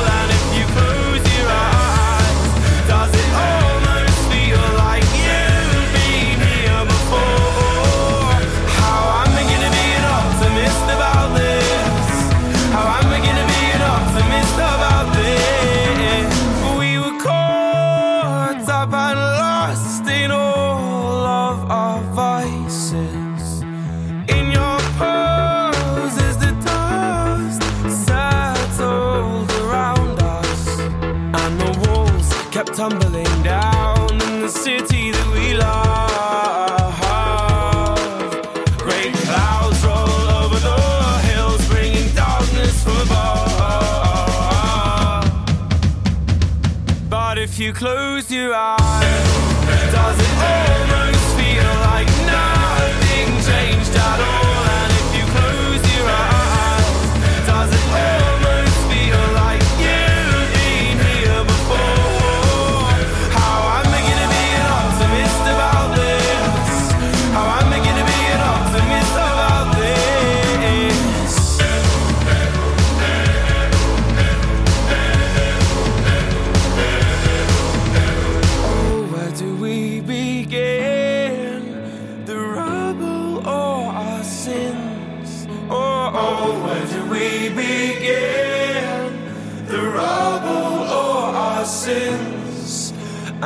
you 48.31 48.53
are. 48.53 48.80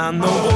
I 0.06 0.12
know 0.12 0.55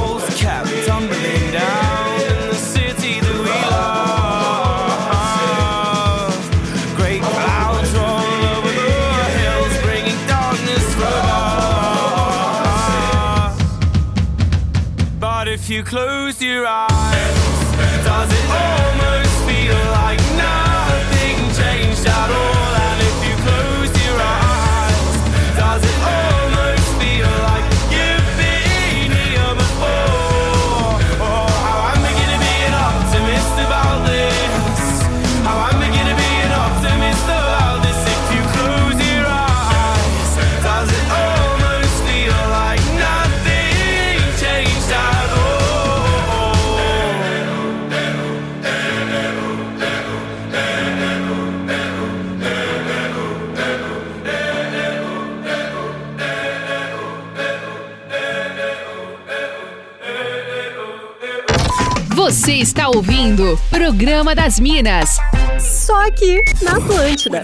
Programa 63.90 64.36
das 64.36 64.60
Minas. 64.60 65.18
Só 65.58 66.06
aqui 66.06 66.40
na 66.62 66.76
Atlântida. 66.76 67.42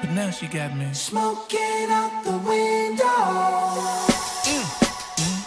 But 0.00 0.10
now 0.10 0.32
she 0.32 0.48
got 0.48 0.74
me 0.74 0.92
smoking 0.92 1.88
out 1.88 2.24
the 2.24 2.32
window. 2.32 3.06
Mm, 4.44 4.64
mm. 5.20 5.38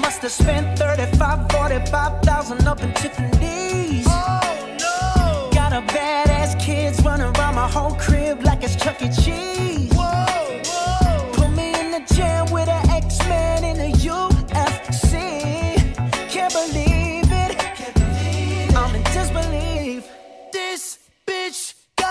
Must 0.00 0.22
have 0.22 0.32
spent 0.32 0.76
35, 0.76 1.46
45,000 1.52 2.66
up 2.66 2.82
in 2.82 2.92
Tiffany's. 2.94 4.08
Oh 4.08 4.40
no! 4.80 5.50
Got 5.52 5.72
a 5.72 5.82
badass 5.82 6.58
kids 6.58 7.00
running 7.04 7.30
around 7.36 7.54
my 7.54 7.68
whole 7.68 7.94
crib 7.94 8.42
like 8.42 8.64
it's 8.64 8.74
Chuck 8.74 9.00
E. 9.00 9.08
Cheese. 9.08 9.93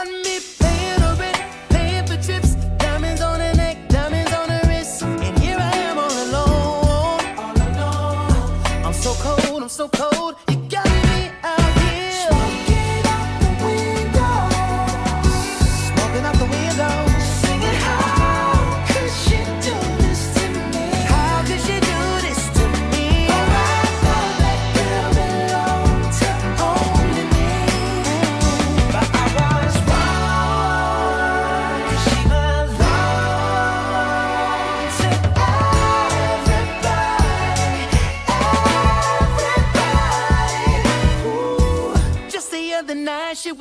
me 0.07 0.39
paying 0.59 0.99
rent, 1.19 1.41
paying 1.69 2.05
for 2.05 2.17
trips, 2.21 2.55
diamonds 2.77 3.21
on 3.21 3.39
her 3.39 3.53
neck, 3.55 3.77
diamonds 3.89 4.33
on 4.33 4.49
her. 4.49 4.63
And 5.01 5.39
here 5.39 5.57
I 5.59 5.75
am. 5.89 5.97
All 5.97 6.11
alone. 6.11 7.21
I'm 8.85 8.93
so 8.93 9.13
cold, 9.15 9.63
I'm 9.63 9.69
so 9.69 9.87
cold. 9.89 10.12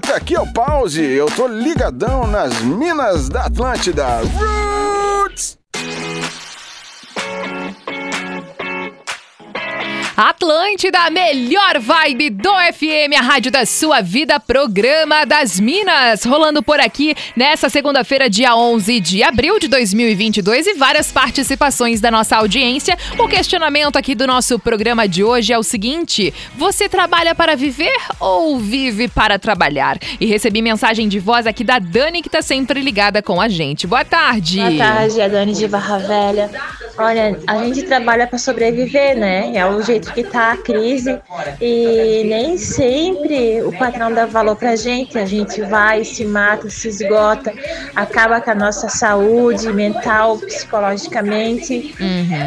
Magnata, 0.00 0.16
aqui 0.16 0.34
é 0.34 0.40
o 0.40 0.46
Pause. 0.46 1.02
Eu 1.02 1.26
tô 1.26 1.46
ligadão 1.46 2.26
nas 2.26 2.60
minas 2.62 3.28
da 3.28 3.44
Atlântida. 3.44 4.06
Roots! 4.20 4.89
Atlântida, 10.20 10.98
a 10.98 11.10
melhor 11.10 11.78
vibe 11.78 12.28
do 12.28 12.50
FM, 12.74 13.16
a 13.18 13.22
rádio 13.22 13.50
da 13.50 13.64
sua 13.64 14.02
vida, 14.02 14.38
programa 14.38 15.24
das 15.24 15.58
Minas. 15.58 16.24
Rolando 16.24 16.62
por 16.62 16.78
aqui 16.78 17.14
nessa 17.34 17.70
segunda-feira, 17.70 18.28
dia 18.28 18.54
11 18.54 19.00
de 19.00 19.22
abril 19.22 19.58
de 19.58 19.66
2022 19.66 20.66
e 20.66 20.74
várias 20.74 21.10
participações 21.10 22.02
da 22.02 22.10
nossa 22.10 22.36
audiência. 22.36 22.98
O 23.18 23.26
questionamento 23.28 23.96
aqui 23.96 24.14
do 24.14 24.26
nosso 24.26 24.58
programa 24.58 25.08
de 25.08 25.24
hoje 25.24 25.54
é 25.54 25.58
o 25.58 25.62
seguinte: 25.62 26.34
você 26.54 26.86
trabalha 26.86 27.34
para 27.34 27.56
viver 27.56 27.96
ou 28.20 28.58
vive 28.58 29.08
para 29.08 29.38
trabalhar? 29.38 29.98
E 30.20 30.26
recebi 30.26 30.60
mensagem 30.60 31.08
de 31.08 31.18
voz 31.18 31.46
aqui 31.46 31.64
da 31.64 31.78
Dani, 31.78 32.20
que 32.20 32.28
tá 32.28 32.42
sempre 32.42 32.82
ligada 32.82 33.22
com 33.22 33.40
a 33.40 33.48
gente. 33.48 33.86
Boa 33.86 34.04
tarde. 34.04 34.58
Boa 34.58 34.76
tarde, 34.76 35.18
é 35.18 35.24
a 35.24 35.28
Dani 35.28 35.54
de 35.54 35.66
Barra 35.66 35.96
Velha. 35.96 36.50
Olha, 36.98 37.40
a 37.46 37.64
gente 37.64 37.84
trabalha 37.84 38.26
para 38.26 38.38
sobreviver, 38.38 39.16
né? 39.16 39.52
É 39.54 39.64
o 39.64 39.80
jeito 39.80 40.09
que 40.10 40.24
tá 40.24 40.52
a 40.52 40.56
crise 40.56 41.18
e 41.60 42.24
nem 42.24 42.56
sempre 42.58 43.62
o 43.62 43.72
patrão 43.72 44.12
dá 44.12 44.26
valor 44.26 44.56
pra 44.56 44.76
gente. 44.76 45.18
A 45.18 45.24
gente 45.24 45.62
vai, 45.62 46.04
se 46.04 46.24
mata, 46.24 46.68
se 46.70 46.88
esgota, 46.88 47.52
acaba 47.94 48.40
com 48.40 48.50
a 48.50 48.54
nossa 48.54 48.88
saúde 48.88 49.72
mental, 49.72 50.38
psicologicamente. 50.38 51.94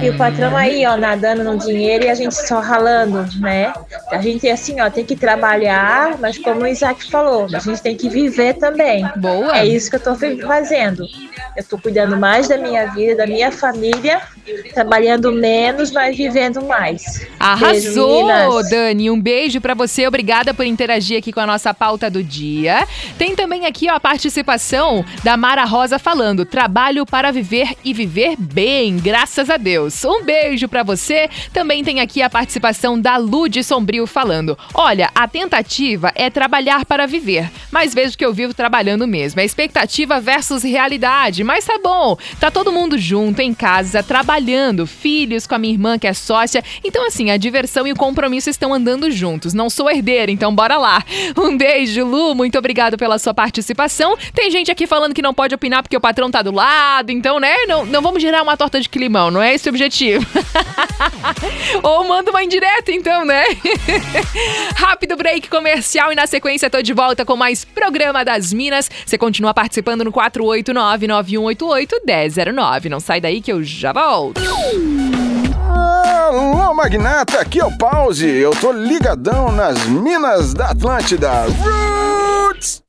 E 0.01 0.09
o 0.09 0.17
patrão 0.17 0.55
aí, 0.55 0.85
ó, 0.85 0.97
nadando 0.97 1.43
no 1.43 1.57
dinheiro 1.57 2.05
e 2.05 2.09
a 2.09 2.15
gente 2.15 2.35
só 2.35 2.59
ralando, 2.59 3.25
né? 3.39 3.73
A 4.11 4.17
gente, 4.21 4.49
assim, 4.49 4.79
ó, 4.81 4.89
tem 4.89 5.05
que 5.05 5.15
trabalhar, 5.15 6.17
mas 6.19 6.37
como 6.37 6.61
o 6.61 6.67
Isaac 6.67 7.09
falou, 7.09 7.47
a 7.53 7.59
gente 7.59 7.81
tem 7.81 7.95
que 7.95 8.09
viver 8.09 8.55
também. 8.55 9.07
Boa. 9.17 9.57
É 9.57 9.65
isso 9.65 9.89
que 9.89 9.95
eu 9.95 9.99
tô 9.99 10.15
fazendo. 10.45 11.05
Eu 11.55 11.63
tô 11.63 11.77
cuidando 11.77 12.17
mais 12.17 12.47
da 12.47 12.57
minha 12.57 12.87
vida, 12.87 13.17
da 13.17 13.27
minha 13.27 13.51
família, 13.51 14.21
trabalhando 14.73 15.31
menos, 15.31 15.91
mas 15.91 16.17
vivendo 16.17 16.63
mais. 16.63 17.27
Beijo, 17.39 17.52
Arrasou, 17.53 18.27
meninas. 18.27 18.69
Dani. 18.69 19.09
Um 19.09 19.19
beijo 19.19 19.61
pra 19.61 19.73
você. 19.73 20.07
Obrigada 20.07 20.53
por 20.53 20.65
interagir 20.65 21.17
aqui 21.17 21.31
com 21.31 21.39
a 21.39 21.47
nossa 21.47 21.73
pauta 21.73 22.09
do 22.09 22.23
dia. 22.23 22.87
Tem 23.17 23.35
também 23.35 23.65
aqui 23.65 23.89
ó, 23.89 23.95
a 23.95 23.99
participação 23.99 25.05
da 25.23 25.37
Mara 25.37 25.65
Rosa 25.65 25.99
falando: 25.99 26.45
trabalho 26.45 27.05
para 27.05 27.31
viver 27.31 27.75
e 27.83 27.93
viver 27.93 28.35
bem, 28.37 28.97
graças 28.97 29.49
a 29.49 29.57
Deus. 29.57 30.03
Um 30.03 30.23
beijo 30.23 30.67
pra 30.67 30.83
você. 30.83 31.29
Também 31.51 31.83
tem 31.83 31.99
aqui 31.99 32.21
a 32.21 32.29
participação 32.29 32.99
da 32.99 33.17
Lude 33.17 33.63
Sombrio 33.63 34.07
falando: 34.07 34.57
olha, 34.73 35.09
a 35.13 35.27
tentativa 35.27 36.11
é 36.15 36.29
trabalhar 36.29 36.85
para 36.85 37.05
viver, 37.05 37.49
mas 37.71 37.93
vejo 37.93 38.17
que 38.17 38.25
eu 38.25 38.33
vivo 38.33 38.53
trabalhando 38.53 39.07
mesmo. 39.07 39.39
É 39.39 39.45
expectativa 39.45 40.19
versus 40.19 40.63
realidade. 40.63 41.43
Mas 41.43 41.65
tá 41.65 41.79
bom, 41.81 42.17
tá 42.39 42.49
todo 42.49 42.71
mundo 42.71 42.97
junto 42.97 43.41
em 43.41 43.53
casa, 43.53 44.01
trabalhando, 44.03 44.87
filhos 44.87 45.45
com 45.45 45.55
a 45.55 45.59
minha 45.59 45.73
irmã 45.73 45.99
que 45.99 46.07
é 46.07 46.13
sócia. 46.13 46.63
Então, 46.83 47.05
assim, 47.05 47.29
a 47.33 47.37
diversão 47.37 47.87
e 47.87 47.91
o 47.91 47.95
compromisso 47.95 48.49
estão 48.49 48.73
andando 48.73 49.09
juntos. 49.11 49.53
Não 49.53 49.69
sou 49.69 49.89
herdeira, 49.89 50.31
então 50.31 50.53
bora 50.53 50.77
lá. 50.77 51.03
Um 51.37 51.57
beijo, 51.57 52.05
Lu. 52.05 52.35
Muito 52.35 52.57
obrigado 52.57 52.97
pela 52.97 53.17
sua 53.17 53.33
participação. 53.33 54.15
Tem 54.33 54.51
gente 54.51 54.71
aqui 54.71 54.85
falando 54.85 55.13
que 55.13 55.21
não 55.21 55.33
pode 55.33 55.55
opinar 55.55 55.81
porque 55.81 55.97
o 55.97 56.01
patrão 56.01 56.29
tá 56.29 56.41
do 56.41 56.51
lado, 56.51 57.11
então, 57.11 57.39
né? 57.39 57.55
Não, 57.67 57.85
não 57.85 58.01
vamos 58.01 58.21
gerar 58.21 58.43
uma 58.43 58.55
torta 58.55 58.79
de 58.79 58.87
climão, 58.87 59.31
não 59.31 59.41
é 59.41 59.53
esse 59.53 59.67
o 59.67 59.71
objetivo. 59.71 60.25
Ou 61.81 62.07
manda 62.07 62.31
uma 62.31 62.43
indireta, 62.43 62.91
então, 62.91 63.25
né? 63.25 63.43
Rápido 64.75 65.15
break 65.15 65.49
comercial 65.49 66.11
e 66.11 66.15
na 66.15 66.27
sequência 66.27 66.69
tô 66.69 66.81
de 66.81 66.93
volta 66.93 67.25
com 67.25 67.35
mais 67.35 67.65
programa 67.65 68.23
das 68.23 68.53
Minas. 68.53 68.89
Você 69.05 69.17
continua 69.17 69.53
participando 69.53 70.03
no 70.03 70.11
489-9188-1009. 70.11 72.89
Não 72.89 72.99
sai 72.99 73.19
daí 73.19 73.41
que 73.41 73.51
eu 73.51 73.63
já 73.63 73.91
volto. 73.91 74.39
Alô, 75.75 76.73
Magnata, 76.73 77.39
aqui 77.39 77.59
é 77.59 77.65
o 77.65 77.77
Pause. 77.77 78.27
Eu 78.27 78.51
tô 78.51 78.71
ligadão 78.71 79.51
nas 79.51 79.85
minas 79.85 80.53
da 80.53 80.69
Atlântida. 80.69 81.45
Roots! 81.45 82.83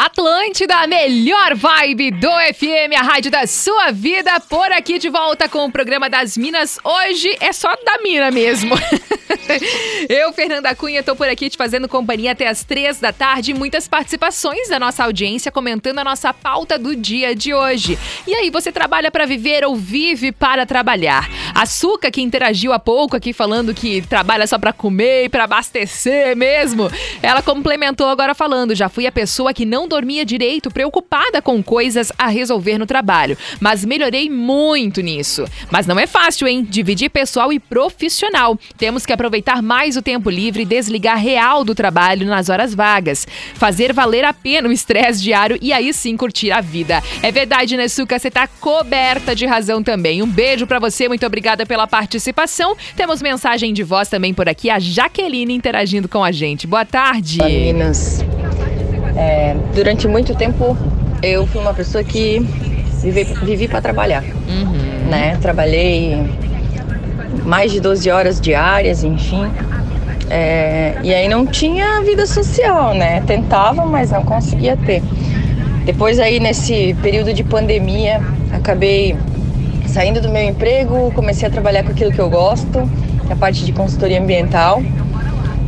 Atlântida, 0.00 0.76
a 0.76 0.86
melhor 0.86 1.56
vibe 1.56 2.12
do 2.12 2.28
FM, 2.54 2.94
a 2.96 3.02
rádio 3.02 3.32
da 3.32 3.48
sua 3.48 3.90
vida, 3.90 4.38
por 4.48 4.70
aqui 4.70 4.96
de 4.96 5.08
volta 5.08 5.48
com 5.48 5.64
o 5.64 5.72
programa 5.72 6.08
das 6.08 6.36
Minas. 6.36 6.78
Hoje 6.84 7.36
é 7.40 7.52
só 7.52 7.68
da 7.84 7.98
mina 8.00 8.30
mesmo. 8.30 8.76
Eu, 10.08 10.32
Fernanda 10.32 10.74
Cunha, 10.74 11.02
tô 11.02 11.16
por 11.16 11.28
aqui 11.28 11.50
te 11.50 11.56
fazendo 11.56 11.88
companhia 11.88 12.32
até 12.32 12.46
as 12.46 12.62
três 12.62 13.00
da 13.00 13.12
tarde. 13.12 13.52
Muitas 13.52 13.88
participações 13.88 14.68
da 14.68 14.78
nossa 14.78 15.02
audiência 15.04 15.50
comentando 15.50 15.98
a 15.98 16.04
nossa 16.04 16.32
pauta 16.32 16.78
do 16.78 16.94
dia 16.94 17.34
de 17.34 17.52
hoje. 17.52 17.98
E 18.26 18.34
aí, 18.34 18.50
você 18.50 18.70
trabalha 18.70 19.10
para 19.10 19.26
viver 19.26 19.64
ou 19.64 19.74
vive 19.74 20.30
para 20.30 20.64
trabalhar? 20.64 21.28
A 21.54 21.66
Suca, 21.66 22.10
que 22.10 22.20
interagiu 22.20 22.72
há 22.72 22.78
pouco 22.78 23.16
aqui 23.16 23.32
falando 23.32 23.74
que 23.74 24.02
trabalha 24.02 24.46
só 24.46 24.58
para 24.58 24.72
comer 24.72 25.24
e 25.24 25.28
para 25.28 25.44
abastecer 25.44 26.36
mesmo, 26.36 26.90
ela 27.22 27.42
complementou 27.42 28.08
agora 28.08 28.34
falando: 28.34 28.74
já 28.74 28.88
fui 28.88 29.06
a 29.06 29.12
pessoa 29.12 29.52
que 29.52 29.66
não 29.66 29.87
dormia 29.88 30.24
direito, 30.24 30.70
preocupada 30.70 31.42
com 31.42 31.62
coisas 31.62 32.12
a 32.16 32.28
resolver 32.28 32.78
no 32.78 32.86
trabalho, 32.86 33.36
mas 33.60 33.84
melhorei 33.84 34.30
muito 34.30 35.00
nisso. 35.00 35.44
Mas 35.70 35.86
não 35.86 35.98
é 35.98 36.06
fácil, 36.06 36.46
hein? 36.46 36.66
Dividir 36.68 37.10
pessoal 37.10 37.52
e 37.52 37.58
profissional. 37.58 38.58
Temos 38.76 39.04
que 39.04 39.12
aproveitar 39.12 39.62
mais 39.62 39.96
o 39.96 40.02
tempo 40.02 40.30
livre 40.30 40.62
e 40.62 40.66
desligar 40.66 41.18
real 41.18 41.64
do 41.64 41.74
trabalho 41.74 42.26
nas 42.26 42.48
horas 42.48 42.74
vagas. 42.74 43.26
Fazer 43.54 43.92
valer 43.92 44.24
a 44.24 44.32
pena 44.32 44.68
o 44.68 44.72
estresse 44.72 45.22
diário 45.22 45.58
e 45.60 45.72
aí 45.72 45.92
sim 45.92 46.16
curtir 46.16 46.50
a 46.52 46.60
vida. 46.60 47.02
É 47.22 47.32
verdade, 47.32 47.76
né? 47.76 47.86
Você 47.88 48.30
tá 48.30 48.46
coberta 48.46 49.34
de 49.34 49.46
razão 49.46 49.82
também. 49.82 50.22
Um 50.22 50.26
beijo 50.26 50.66
pra 50.66 50.78
você, 50.78 51.08
muito 51.08 51.24
obrigada 51.26 51.64
pela 51.64 51.86
participação. 51.86 52.76
Temos 52.96 53.22
mensagem 53.22 53.72
de 53.72 53.82
voz 53.82 54.08
também 54.08 54.34
por 54.34 54.48
aqui, 54.48 54.70
a 54.70 54.78
Jaqueline 54.78 55.54
interagindo 55.54 56.08
com 56.08 56.22
a 56.22 56.32
gente. 56.32 56.66
Boa 56.66 56.84
tarde. 56.84 57.42
Minas. 57.42 58.24
É, 59.18 59.56
durante 59.74 60.06
muito 60.06 60.32
tempo 60.36 60.76
eu 61.20 61.44
fui 61.44 61.60
uma 61.60 61.74
pessoa 61.74 62.04
que 62.04 62.38
vivi, 63.02 63.24
vivi 63.42 63.66
para 63.66 63.80
trabalhar, 63.80 64.22
né? 65.10 65.36
Trabalhei 65.42 66.24
mais 67.44 67.72
de 67.72 67.80
12 67.80 68.08
horas 68.10 68.40
diárias, 68.40 69.02
enfim. 69.02 69.50
É, 70.30 70.94
e 71.02 71.12
aí 71.12 71.28
não 71.28 71.44
tinha 71.44 72.00
vida 72.02 72.26
social, 72.26 72.94
né? 72.94 73.20
Tentava, 73.26 73.84
mas 73.84 74.12
não 74.12 74.22
conseguia 74.22 74.76
ter. 74.76 75.02
Depois 75.84 76.20
aí 76.20 76.38
nesse 76.38 76.94
período 77.02 77.32
de 77.32 77.42
pandemia, 77.42 78.20
acabei 78.52 79.16
saindo 79.86 80.20
do 80.20 80.28
meu 80.28 80.44
emprego, 80.44 81.10
comecei 81.12 81.48
a 81.48 81.50
trabalhar 81.50 81.82
com 81.82 81.90
aquilo 81.90 82.12
que 82.12 82.20
eu 82.20 82.30
gosto, 82.30 82.88
que 83.26 83.30
é 83.30 83.32
a 83.32 83.36
parte 83.36 83.64
de 83.64 83.72
consultoria 83.72 84.20
ambiental. 84.20 84.80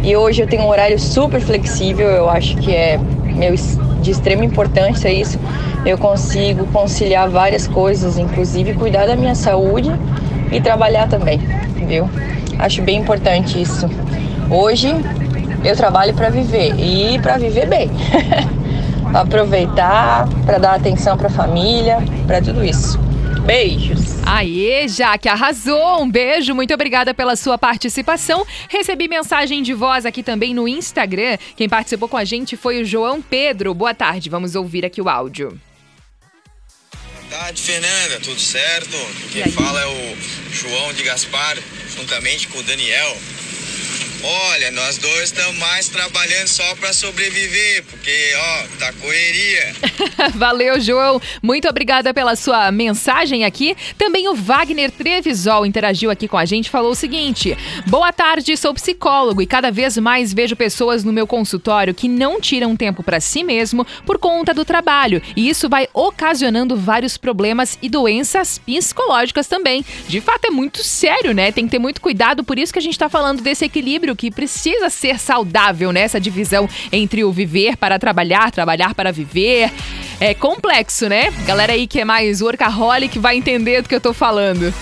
E 0.03 0.17
hoje 0.17 0.43
eu 0.43 0.47
tenho 0.47 0.63
um 0.63 0.69
horário 0.69 0.99
super 0.99 1.41
flexível, 1.41 2.09
eu 2.09 2.29
acho 2.29 2.57
que 2.57 2.75
é 2.75 2.99
meu 3.37 3.55
de 4.01 4.11
extrema 4.11 4.45
importância 4.45 5.11
isso. 5.11 5.39
Eu 5.85 5.99
consigo 5.99 6.67
conciliar 6.67 7.29
várias 7.29 7.67
coisas, 7.67 8.19
inclusive 8.19 8.75
cuidar 8.75 9.07
da 9.07 9.17
minha 9.17 9.35
saúde 9.35 9.91
e 10.51 10.61
trabalhar 10.61 11.09
também, 11.09 11.39
viu? 11.87 12.09
Acho 12.59 12.83
bem 12.83 12.99
importante 12.99 13.61
isso. 13.61 13.89
Hoje 14.51 14.95
eu 15.65 15.77
trabalho 15.77 16.15
para 16.15 16.31
viver 16.31 16.75
e 16.79 17.19
para 17.19 17.37
viver 17.37 17.67
bem. 17.67 17.91
Aproveitar, 19.13 20.29
para 20.47 20.59
dar 20.59 20.75
atenção 20.75 21.17
para 21.17 21.27
a 21.27 21.31
família, 21.31 21.99
para 22.27 22.41
tudo 22.41 22.65
isso. 22.65 22.99
Beijos. 23.45 24.10
Aê, 24.27 24.87
Jaque, 24.87 25.29
arrasou! 25.29 26.03
Um 26.03 26.11
beijo, 26.11 26.55
muito 26.55 26.73
obrigada 26.73 27.13
pela 27.13 27.37
sua 27.37 27.59
participação. 27.59 28.47
Recebi 28.69 29.09
mensagem 29.09 29.63
de 29.63 29.75
voz 29.75 30.07
aqui 30.07 30.23
também 30.23 30.55
no 30.55 30.69
Instagram. 30.69 31.37
Quem 31.57 31.69
participou 31.69 32.09
com 32.09 32.17
a 32.17 32.25
gente 32.25 32.57
foi 32.57 32.83
o 32.83 32.85
João 32.85 33.21
Pedro. 33.21 33.75
Boa 33.75 33.95
tarde, 33.95 34.31
vamos 34.31 34.55
ouvir 34.55 34.85
aqui 34.85 35.01
o 35.01 35.09
áudio. 35.09 35.61
Boa 36.93 37.43
tarde, 37.43 37.63
Fernanda, 37.63 38.21
tudo 38.21 38.41
certo? 38.41 38.97
Quem 39.33 39.51
fala 39.51 39.81
é 39.81 39.87
o 39.87 40.17
João 40.53 40.93
de 40.93 41.03
Gaspar, 41.03 41.57
juntamente 41.97 42.49
com 42.49 42.59
o 42.59 42.63
Daniel. 42.63 43.17
Olha, 44.23 44.71
nós 44.73 44.99
dois 44.99 45.25
estamos 45.25 45.59
mais 45.59 45.89
trabalhando 45.89 46.49
só 46.49 46.75
para 46.77 46.93
sobreviver, 46.93 47.85
porque, 47.85 48.33
ó, 48.37 48.79
tá 48.79 48.93
correria. 48.93 49.75
Valeu, 50.37 50.79
João. 50.79 51.21
Muito 51.43 51.69
obrigada 51.69 52.13
pela 52.13 52.37
sua 52.37 52.71
mensagem 52.71 53.45
aqui. 53.45 53.75
Também 53.97 54.29
o 54.29 54.35
Wagner 54.35 54.91
Trevisol 54.91 55.65
interagiu 55.65 56.11
aqui 56.11 56.29
com 56.29 56.37
a 56.37 56.45
gente, 56.45 56.69
falou 56.69 56.91
o 56.91 56.95
seguinte: 56.95 57.57
Boa 57.87 58.13
tarde, 58.13 58.57
sou 58.57 58.75
psicólogo 58.75 59.41
e 59.41 59.47
cada 59.47 59.71
vez 59.71 59.97
mais 59.97 60.35
vejo 60.35 60.55
pessoas 60.55 61.03
no 61.03 61.13
meu 61.13 61.27
consultório 61.27 61.95
que 61.95 62.09
não 62.09 62.41
tiram 62.41 62.77
tempo 62.77 63.03
para 63.03 63.21
si 63.21 63.43
mesmo 63.43 63.87
por 64.05 64.19
conta 64.19 64.53
do 64.53 64.65
trabalho, 64.65 65.23
e 65.35 65.49
isso 65.49 65.69
vai 65.69 65.89
ocasionando 65.95 66.77
vários 66.77 67.17
problemas 67.17 67.79
e 67.81 67.89
doenças 67.89 68.59
psicológicas 68.59 69.47
também. 69.47 69.85
De 70.09 70.21
fato 70.21 70.45
é 70.47 70.51
muito 70.51 70.85
sério, 70.85 71.33
né? 71.33 71.53
Tem 71.53 71.65
que 71.65 71.71
ter 71.71 71.79
muito 71.79 72.01
cuidado, 72.01 72.45
por 72.45 72.59
isso 72.59 72.73
que 72.73 72.79
a 72.79 72.83
gente 72.83 72.99
tá 72.99 73.09
falando 73.09 73.41
desse 73.41 73.65
equilíbrio 73.65 74.10
que 74.17 74.31
precisa 74.31 74.91
ser 74.91 75.19
saudável, 75.19 75.93
né? 75.93 76.01
Essa 76.01 76.21
divisão 76.21 76.69
entre 76.93 77.25
o 77.25 77.33
viver 77.33 77.77
para 77.77 77.99
trabalhar, 77.99 78.51
trabalhar 78.51 78.95
para 78.95 79.13
viver. 79.13 79.71
É 80.21 80.35
complexo, 80.35 81.09
né? 81.09 81.31
Galera 81.47 81.73
aí 81.73 81.87
que 81.87 82.01
é 82.01 82.05
mais 82.05 82.43
workaholic 82.43 83.19
vai 83.19 83.37
entender 83.37 83.83
do 83.83 83.89
que 83.89 83.95
eu 83.95 84.01
tô 84.01 84.13
falando. 84.13 84.73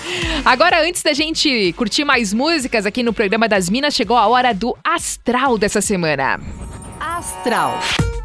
Agora, 0.43 0.85
antes 0.85 1.01
da 1.01 1.13
gente 1.13 1.73
curtir 1.73 2.03
mais 2.03 2.33
músicas 2.33 2.85
aqui 2.85 3.03
no 3.03 3.13
programa 3.13 3.47
das 3.47 3.69
Minas, 3.69 3.93
chegou 3.93 4.17
a 4.17 4.27
hora 4.27 4.53
do 4.53 4.77
astral 4.83 5.57
dessa 5.57 5.81
semana. 5.81 6.39
Astral. 6.99 7.79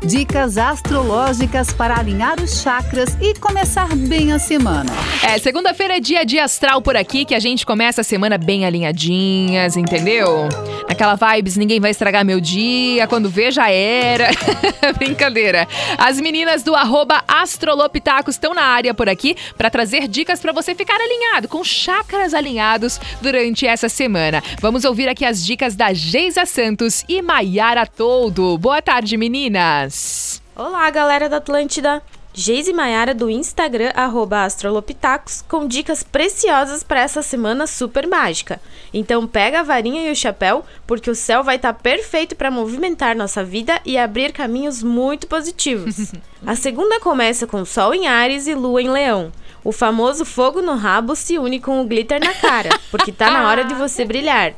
Dicas 0.04 0.58
astrológicas 0.58 1.72
para 1.72 1.98
alinhar 1.98 2.38
os 2.38 2.60
chakras 2.60 3.16
e 3.20 3.32
começar 3.38 3.88
bem 3.96 4.32
a 4.32 4.38
semana. 4.38 4.92
É, 5.22 5.38
segunda-feira 5.38 5.96
é 5.96 6.00
dia 6.00 6.26
de 6.26 6.38
astral 6.38 6.82
por 6.82 6.94
aqui, 6.94 7.24
que 7.24 7.34
a 7.34 7.38
gente 7.38 7.64
começa 7.64 8.02
a 8.02 8.04
semana 8.04 8.36
bem 8.36 8.66
alinhadinhas, 8.66 9.76
entendeu? 9.76 10.48
Naquela 10.94 11.16
vibes, 11.16 11.56
ninguém 11.56 11.80
vai 11.80 11.90
estragar 11.90 12.24
meu 12.24 12.40
dia, 12.40 13.08
quando 13.08 13.28
vê 13.28 13.50
já 13.50 13.68
era. 13.68 14.28
Brincadeira. 14.96 15.66
As 15.98 16.20
meninas 16.20 16.62
do 16.62 16.72
arroba 16.72 17.24
Astrolopitacos 17.26 18.36
estão 18.36 18.54
na 18.54 18.62
área 18.62 18.94
por 18.94 19.08
aqui 19.08 19.36
para 19.58 19.68
trazer 19.68 20.06
dicas 20.06 20.38
para 20.38 20.52
você 20.52 20.72
ficar 20.72 20.94
alinhado, 20.94 21.48
com 21.48 21.64
chakras 21.64 22.32
alinhados 22.32 23.00
durante 23.20 23.66
essa 23.66 23.88
semana. 23.88 24.40
Vamos 24.60 24.84
ouvir 24.84 25.08
aqui 25.08 25.24
as 25.24 25.44
dicas 25.44 25.74
da 25.74 25.92
Geisa 25.92 26.46
Santos 26.46 27.04
e 27.08 27.20
Maiara 27.20 27.88
Toldo. 27.88 28.56
Boa 28.56 28.80
tarde, 28.80 29.16
meninas. 29.16 30.40
Olá, 30.54 30.88
galera 30.90 31.28
da 31.28 31.38
Atlântida! 31.38 32.00
Geise 32.36 32.72
Maiara 32.72 33.14
do 33.14 33.30
Instagram, 33.30 33.92
arroba 33.94 34.42
Astrolopitacos, 34.42 35.44
com 35.48 35.68
dicas 35.68 36.02
preciosas 36.02 36.82
para 36.82 37.00
essa 37.00 37.22
semana 37.22 37.64
super 37.64 38.08
mágica. 38.08 38.60
Então 38.92 39.24
pega 39.24 39.60
a 39.60 39.62
varinha 39.62 40.08
e 40.08 40.10
o 40.10 40.16
chapéu, 40.16 40.64
porque 40.84 41.08
o 41.08 41.14
céu 41.14 41.44
vai 41.44 41.54
estar 41.54 41.72
tá 41.72 41.78
perfeito 41.78 42.34
para 42.34 42.50
movimentar 42.50 43.14
nossa 43.14 43.44
vida 43.44 43.80
e 43.84 43.96
abrir 43.96 44.32
caminhos 44.32 44.82
muito 44.82 45.28
positivos. 45.28 46.12
a 46.44 46.56
segunda 46.56 46.98
começa 46.98 47.46
com 47.46 47.64
Sol 47.64 47.94
em 47.94 48.08
Ares 48.08 48.48
e 48.48 48.54
Lua 48.54 48.82
em 48.82 48.90
Leão. 48.90 49.30
O 49.62 49.70
famoso 49.70 50.24
fogo 50.24 50.60
no 50.60 50.74
rabo 50.74 51.14
se 51.14 51.38
une 51.38 51.60
com 51.60 51.80
o 51.80 51.86
glitter 51.86 52.18
na 52.18 52.34
cara, 52.34 52.70
porque 52.90 53.12
tá 53.12 53.30
na 53.30 53.48
hora 53.48 53.64
de 53.64 53.74
você 53.74 54.04
brilhar. 54.04 54.54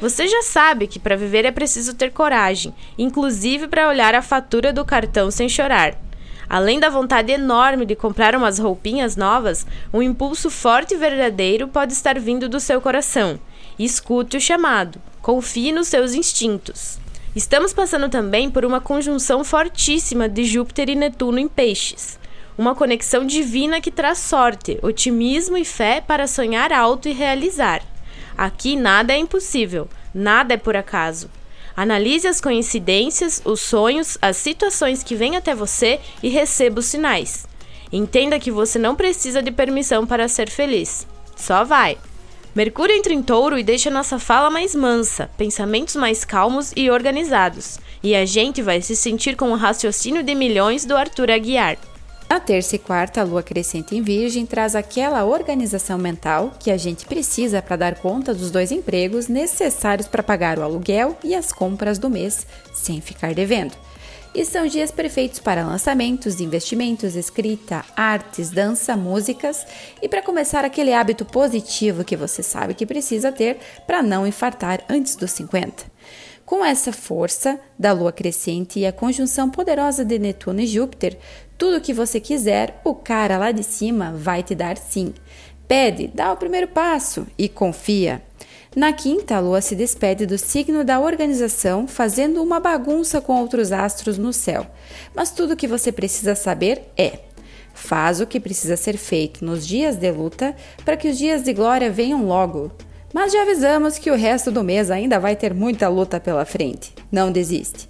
Você 0.00 0.26
já 0.26 0.40
sabe 0.40 0.86
que 0.86 0.98
para 0.98 1.14
viver 1.14 1.44
é 1.44 1.52
preciso 1.52 1.92
ter 1.92 2.10
coragem, 2.10 2.74
inclusive 2.96 3.68
para 3.68 3.86
olhar 3.86 4.14
a 4.14 4.22
fatura 4.22 4.72
do 4.72 4.82
cartão 4.82 5.30
sem 5.30 5.46
chorar. 5.46 6.07
Além 6.48 6.80
da 6.80 6.88
vontade 6.88 7.30
enorme 7.30 7.84
de 7.84 7.94
comprar 7.94 8.34
umas 8.34 8.58
roupinhas 8.58 9.16
novas, 9.16 9.66
um 9.92 10.00
impulso 10.00 10.48
forte 10.50 10.94
e 10.94 10.96
verdadeiro 10.96 11.68
pode 11.68 11.92
estar 11.92 12.18
vindo 12.18 12.48
do 12.48 12.58
seu 12.58 12.80
coração. 12.80 13.38
Escute 13.78 14.36
o 14.38 14.40
chamado. 14.40 15.00
Confie 15.20 15.72
nos 15.72 15.88
seus 15.88 16.14
instintos. 16.14 16.98
Estamos 17.36 17.72
passando 17.72 18.08
também 18.08 18.50
por 18.50 18.64
uma 18.64 18.80
conjunção 18.80 19.44
fortíssima 19.44 20.28
de 20.28 20.44
Júpiter 20.44 20.88
e 20.88 20.94
Netuno 20.94 21.38
em 21.38 21.46
Peixes. 21.46 22.18
Uma 22.56 22.74
conexão 22.74 23.26
divina 23.26 23.80
que 23.80 23.90
traz 23.90 24.18
sorte, 24.18 24.78
otimismo 24.82 25.56
e 25.56 25.64
fé 25.64 26.00
para 26.00 26.26
sonhar 26.26 26.72
alto 26.72 27.08
e 27.08 27.12
realizar. 27.12 27.82
Aqui 28.36 28.74
nada 28.74 29.12
é 29.12 29.18
impossível, 29.18 29.86
nada 30.14 30.54
é 30.54 30.56
por 30.56 30.76
acaso. 30.76 31.30
Analise 31.78 32.26
as 32.26 32.40
coincidências, 32.40 33.40
os 33.44 33.60
sonhos, 33.60 34.18
as 34.20 34.36
situações 34.36 35.04
que 35.04 35.14
vêm 35.14 35.36
até 35.36 35.54
você 35.54 36.00
e 36.20 36.28
receba 36.28 36.80
os 36.80 36.86
sinais. 36.86 37.46
Entenda 37.92 38.40
que 38.40 38.50
você 38.50 38.80
não 38.80 38.96
precisa 38.96 39.40
de 39.40 39.52
permissão 39.52 40.04
para 40.04 40.26
ser 40.26 40.50
feliz. 40.50 41.06
Só 41.36 41.62
vai. 41.62 41.96
Mercúrio 42.52 42.96
entra 42.96 43.12
em 43.12 43.22
touro 43.22 43.56
e 43.56 43.62
deixa 43.62 43.90
nossa 43.90 44.18
fala 44.18 44.50
mais 44.50 44.74
mansa, 44.74 45.30
pensamentos 45.38 45.94
mais 45.94 46.24
calmos 46.24 46.72
e 46.74 46.90
organizados. 46.90 47.78
E 48.02 48.12
a 48.12 48.26
gente 48.26 48.60
vai 48.60 48.82
se 48.82 48.96
sentir 48.96 49.36
com 49.36 49.52
o 49.52 49.56
raciocínio 49.56 50.24
de 50.24 50.34
milhões 50.34 50.84
do 50.84 50.96
Arthur 50.96 51.30
Aguiar. 51.30 51.78
Na 52.28 52.38
terça 52.38 52.76
e 52.76 52.78
quarta, 52.78 53.22
a 53.22 53.24
lua 53.24 53.42
crescente 53.42 53.96
em 53.96 54.02
Virgem 54.02 54.44
traz 54.44 54.76
aquela 54.76 55.24
organização 55.24 55.96
mental 55.96 56.52
que 56.60 56.70
a 56.70 56.76
gente 56.76 57.06
precisa 57.06 57.62
para 57.62 57.76
dar 57.76 57.94
conta 57.94 58.34
dos 58.34 58.50
dois 58.50 58.70
empregos 58.70 59.28
necessários 59.28 60.06
para 60.06 60.22
pagar 60.22 60.58
o 60.58 60.62
aluguel 60.62 61.16
e 61.24 61.34
as 61.34 61.52
compras 61.52 61.98
do 61.98 62.10
mês 62.10 62.46
sem 62.74 63.00
ficar 63.00 63.32
devendo. 63.32 63.74
E 64.34 64.44
são 64.44 64.66
dias 64.66 64.90
perfeitos 64.90 65.38
para 65.38 65.66
lançamentos, 65.66 66.38
investimentos, 66.38 67.16
escrita, 67.16 67.82
artes, 67.96 68.50
dança, 68.50 68.94
músicas 68.94 69.66
e 70.02 70.08
para 70.08 70.22
começar 70.22 70.66
aquele 70.66 70.92
hábito 70.92 71.24
positivo 71.24 72.04
que 72.04 72.14
você 72.14 72.42
sabe 72.42 72.74
que 72.74 72.84
precisa 72.84 73.32
ter 73.32 73.56
para 73.86 74.02
não 74.02 74.26
infartar 74.26 74.84
antes 74.86 75.16
dos 75.16 75.30
50. 75.30 75.86
Com 76.48 76.64
essa 76.64 76.94
força 76.94 77.60
da 77.78 77.92
lua 77.92 78.10
crescente 78.10 78.78
e 78.78 78.86
a 78.86 78.90
conjunção 78.90 79.50
poderosa 79.50 80.02
de 80.02 80.18
Netuno 80.18 80.62
e 80.62 80.66
Júpiter, 80.66 81.18
tudo 81.58 81.76
o 81.76 81.80
que 81.82 81.92
você 81.92 82.18
quiser, 82.18 82.80
o 82.84 82.94
cara 82.94 83.36
lá 83.36 83.52
de 83.52 83.62
cima 83.62 84.14
vai 84.16 84.42
te 84.42 84.54
dar 84.54 84.78
sim. 84.78 85.12
Pede, 85.68 86.06
dá 86.08 86.32
o 86.32 86.38
primeiro 86.38 86.68
passo 86.68 87.26
e 87.36 87.50
confia. 87.50 88.22
Na 88.74 88.94
quinta, 88.94 89.36
a 89.36 89.40
lua 89.40 89.60
se 89.60 89.76
despede 89.76 90.24
do 90.24 90.38
signo 90.38 90.82
da 90.84 90.98
organização, 90.98 91.86
fazendo 91.86 92.42
uma 92.42 92.58
bagunça 92.58 93.20
com 93.20 93.38
outros 93.38 93.70
astros 93.70 94.16
no 94.16 94.32
céu. 94.32 94.66
Mas 95.14 95.30
tudo 95.30 95.52
o 95.52 95.56
que 95.56 95.68
você 95.68 95.92
precisa 95.92 96.34
saber 96.34 96.80
é: 96.96 97.18
faz 97.74 98.22
o 98.22 98.26
que 98.26 98.40
precisa 98.40 98.74
ser 98.74 98.96
feito 98.96 99.44
nos 99.44 99.66
dias 99.66 99.96
de 99.96 100.10
luta 100.10 100.56
para 100.82 100.96
que 100.96 101.10
os 101.10 101.18
dias 101.18 101.42
de 101.42 101.52
glória 101.52 101.90
venham 101.90 102.24
logo. 102.24 102.72
Mas 103.12 103.32
já 103.32 103.42
avisamos 103.42 103.98
que 103.98 104.10
o 104.10 104.16
resto 104.16 104.50
do 104.50 104.62
mês 104.62 104.90
ainda 104.90 105.18
vai 105.18 105.34
ter 105.34 105.54
muita 105.54 105.88
luta 105.88 106.20
pela 106.20 106.44
frente. 106.44 106.92
Não 107.10 107.32
desiste. 107.32 107.88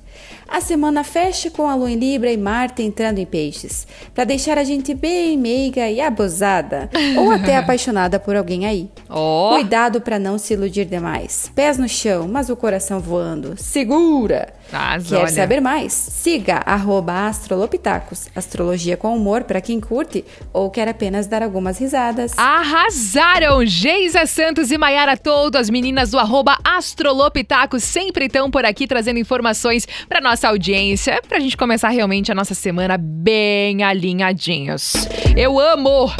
A 0.48 0.62
semana 0.62 1.04
fecha 1.04 1.50
com 1.50 1.68
a 1.68 1.74
lua 1.74 1.90
em 1.90 1.96
Libra 1.96 2.32
e 2.32 2.36
Marte 2.38 2.82
entrando 2.82 3.18
em 3.18 3.26
peixes, 3.26 3.86
para 4.14 4.24
deixar 4.24 4.56
a 4.56 4.64
gente 4.64 4.94
bem 4.94 5.36
meiga 5.36 5.88
e 5.90 6.00
abusada, 6.00 6.88
ou 7.18 7.30
até 7.30 7.54
apaixonada 7.58 8.18
por 8.18 8.34
alguém 8.34 8.64
aí. 8.64 8.88
Oh. 9.10 9.50
Cuidado 9.52 10.00
para 10.00 10.18
não 10.18 10.38
se 10.38 10.54
iludir 10.54 10.86
demais. 10.86 11.52
Pés 11.54 11.76
no 11.76 11.86
chão, 11.86 12.26
mas 12.26 12.48
o 12.48 12.56
coração 12.56 12.98
voando. 12.98 13.54
Segura! 13.58 14.54
Mas, 14.70 15.08
Quer 15.08 15.16
olha. 15.16 15.28
saber 15.28 15.60
mais? 15.60 15.92
Siga 15.94 16.56
arroba 16.66 17.26
astrolopitacos, 17.26 18.28
astrologia 18.36 18.98
com 18.98 19.16
humor 19.16 19.44
para 19.44 19.62
quem 19.62 19.80
curte 19.80 20.24
ou 20.52 20.70
quer 20.70 20.88
apenas 20.88 21.26
dar 21.26 21.42
algumas 21.42 21.78
risadas. 21.78 22.32
Arrasaram! 22.36 23.64
Geisa 23.64 24.26
Santos 24.26 24.70
e 24.70 24.76
Maiara 24.76 25.16
Toldo, 25.16 25.56
as 25.56 25.70
meninas 25.70 26.10
do 26.10 26.18
arroba 26.18 26.58
Astrolopitacos, 26.62 27.82
sempre 27.82 28.26
estão 28.26 28.50
por 28.50 28.64
aqui 28.66 28.86
trazendo 28.86 29.18
informações 29.18 29.86
para 30.06 30.20
nossa 30.38 30.48
audiência, 30.50 31.20
pra 31.28 31.40
gente 31.40 31.56
começar 31.56 31.88
realmente 31.88 32.30
a 32.30 32.34
nossa 32.34 32.54
semana 32.54 32.96
bem 32.96 33.82
alinhadinhos. 33.82 34.92
Eu 35.36 35.58
amo! 35.58 36.12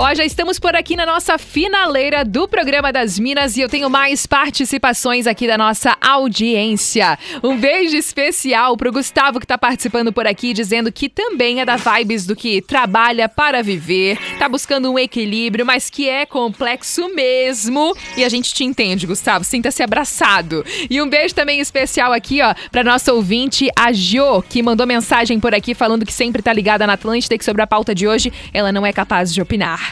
Ó, 0.00 0.14
já 0.14 0.24
estamos 0.24 0.60
por 0.60 0.76
aqui 0.76 0.94
na 0.94 1.04
nossa 1.04 1.36
finaleira 1.38 2.24
do 2.24 2.46
programa 2.46 2.92
das 2.92 3.18
Minas 3.18 3.56
e 3.56 3.62
eu 3.62 3.68
tenho 3.68 3.90
mais 3.90 4.28
participações 4.28 5.26
aqui 5.26 5.44
da 5.44 5.58
nossa 5.58 5.96
audiência. 6.00 7.18
Um 7.42 7.56
beijo 7.56 7.96
especial 7.96 8.76
pro 8.76 8.92
Gustavo 8.92 9.40
que 9.40 9.46
tá 9.46 9.58
participando 9.58 10.12
por 10.12 10.24
aqui, 10.24 10.52
dizendo 10.52 10.92
que 10.92 11.08
também 11.08 11.60
é 11.60 11.64
da 11.64 11.74
vibes 11.74 12.26
do 12.26 12.36
que 12.36 12.62
trabalha 12.62 13.28
para 13.28 13.60
viver, 13.60 14.16
tá 14.38 14.48
buscando 14.48 14.88
um 14.88 14.96
equilíbrio, 14.96 15.66
mas 15.66 15.90
que 15.90 16.08
é 16.08 16.24
complexo 16.24 17.12
mesmo. 17.12 17.92
E 18.16 18.24
a 18.24 18.28
gente 18.28 18.54
te 18.54 18.62
entende, 18.62 19.04
Gustavo, 19.04 19.44
sinta-se 19.44 19.82
abraçado. 19.82 20.64
E 20.88 21.02
um 21.02 21.08
beijo 21.08 21.34
também 21.34 21.58
especial 21.58 22.12
aqui, 22.12 22.40
ó, 22.40 22.54
pra 22.70 22.84
nossa 22.84 23.12
ouvinte, 23.12 23.68
a 23.74 23.92
Jo, 23.92 24.44
que 24.48 24.62
mandou 24.62 24.86
mensagem 24.86 25.40
por 25.40 25.52
aqui 25.52 25.74
falando 25.74 26.06
que 26.06 26.12
sempre 26.12 26.40
tá 26.40 26.52
ligada 26.52 26.86
na 26.86 26.92
Atlântida 26.92 27.34
e 27.34 27.38
que 27.38 27.44
sobre 27.44 27.62
a 27.62 27.66
pauta 27.66 27.92
de 27.92 28.06
hoje 28.06 28.32
ela 28.54 28.70
não 28.70 28.86
é 28.86 28.92
capaz 28.92 29.34
de 29.34 29.42
opinar. 29.42 29.87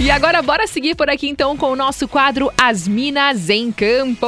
E 0.00 0.10
agora 0.10 0.42
bora 0.42 0.66
seguir 0.66 0.94
por 0.94 1.08
aqui 1.10 1.28
então 1.28 1.56
com 1.56 1.72
o 1.72 1.76
nosso 1.76 2.08
quadro 2.08 2.50
As 2.56 2.86
Minas 2.86 3.50
em 3.50 3.70
Campo. 3.70 4.26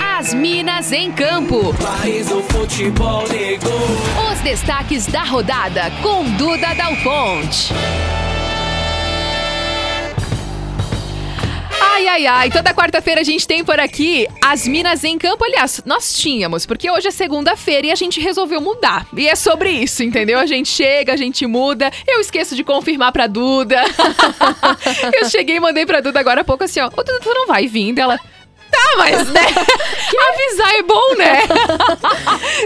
As 0.00 0.32
Minas 0.32 0.92
em 0.92 1.10
Campo. 1.12 1.74
País 1.74 2.28
do 2.28 2.42
futebol 2.44 3.24
negou. 3.28 4.32
Os 4.32 4.40
destaques 4.40 5.06
da 5.06 5.22
rodada 5.22 5.90
com 6.02 6.24
Duda 6.36 6.74
Dal 6.74 6.96
Ponte. 6.96 7.72
Ai, 11.96 12.08
ai, 12.08 12.26
ai. 12.26 12.50
Toda 12.50 12.74
quarta-feira 12.74 13.22
a 13.22 13.24
gente 13.24 13.48
tem 13.48 13.64
por 13.64 13.80
aqui 13.80 14.28
as 14.44 14.68
Minas 14.68 15.02
em 15.02 15.16
Campo. 15.16 15.42
Aliás, 15.42 15.80
nós 15.86 16.12
tínhamos, 16.12 16.66
porque 16.66 16.90
hoje 16.90 17.08
é 17.08 17.10
segunda-feira 17.10 17.86
e 17.86 17.90
a 17.90 17.94
gente 17.94 18.20
resolveu 18.20 18.60
mudar. 18.60 19.06
E 19.16 19.26
é 19.26 19.34
sobre 19.34 19.70
isso, 19.70 20.02
entendeu? 20.02 20.38
A 20.38 20.44
gente 20.44 20.68
chega, 20.68 21.14
a 21.14 21.16
gente 21.16 21.46
muda. 21.46 21.90
Eu 22.06 22.20
esqueço 22.20 22.54
de 22.54 22.62
confirmar 22.62 23.12
pra 23.12 23.26
Duda. 23.26 23.82
Eu 25.10 25.26
cheguei 25.30 25.56
e 25.56 25.60
mandei 25.60 25.86
pra 25.86 26.02
Duda 26.02 26.20
agora 26.20 26.42
há 26.42 26.44
pouco 26.44 26.64
assim, 26.64 26.80
ó. 26.80 26.88
Ô, 26.88 27.02
Duda, 27.02 27.18
tu 27.22 27.32
não 27.32 27.46
vai 27.46 27.66
vir 27.66 27.94
dela. 27.94 28.20
Tá, 28.76 28.96
mas, 28.98 29.28
né? 29.30 29.40
Avisar 30.28 30.74
é 30.74 30.82
bom, 30.82 31.14
né? 31.16 31.42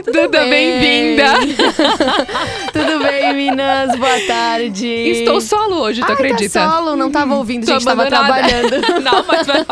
Duda, 0.13 0.45
bem-vinda. 0.47 1.35
Tudo 2.73 2.99
bem, 3.05 3.33
Minas? 3.35 3.97
Boa 3.97 4.21
tarde. 4.27 4.87
Estou 4.87 5.41
solo 5.41 5.81
hoje, 5.81 6.01
tu 6.01 6.07
Ai, 6.09 6.13
acredita? 6.15 6.61
Tá 6.61 6.71
solo, 6.71 6.97
não 6.97 7.11
tava 7.13 7.35
ouvindo, 7.37 7.65
Tô 7.65 7.73
gente, 7.75 7.85
tava 7.85 8.07
trabalhando. 8.07 9.01
não, 9.01 9.25
mas 9.27 9.47
vai- 9.47 9.65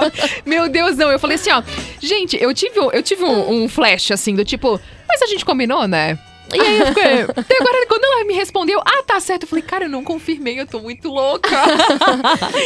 Meu 0.46 0.68
Deus, 0.68 0.96
não. 0.96 1.10
Eu 1.10 1.18
falei 1.18 1.34
assim, 1.36 1.50
ó. 1.50 1.60
Gente, 2.00 2.40
eu 2.40 2.54
tive, 2.54 2.78
eu 2.78 3.02
tive 3.02 3.24
um, 3.24 3.64
um 3.64 3.68
flash 3.68 4.12
assim, 4.12 4.34
do 4.34 4.44
tipo, 4.44 4.80
mas 5.08 5.20
a 5.22 5.26
gente 5.26 5.44
combinou, 5.44 5.88
né? 5.88 6.18
E 6.54 6.60
aí 6.60 6.78
eu 6.80 6.86
fiquei. 6.86 7.22
Até 7.22 7.56
agora, 7.60 7.86
quando 7.88 8.04
ela 8.04 8.24
me 8.24 8.34
respondeu, 8.34 8.80
ah, 8.80 9.02
tá 9.06 9.20
certo, 9.20 9.42
eu 9.42 9.48
falei, 9.48 9.62
cara, 9.62 9.84
eu 9.84 9.88
não 9.88 10.02
confirmei, 10.02 10.58
eu 10.60 10.66
tô 10.66 10.80
muito 10.80 11.08
louca. 11.08 11.48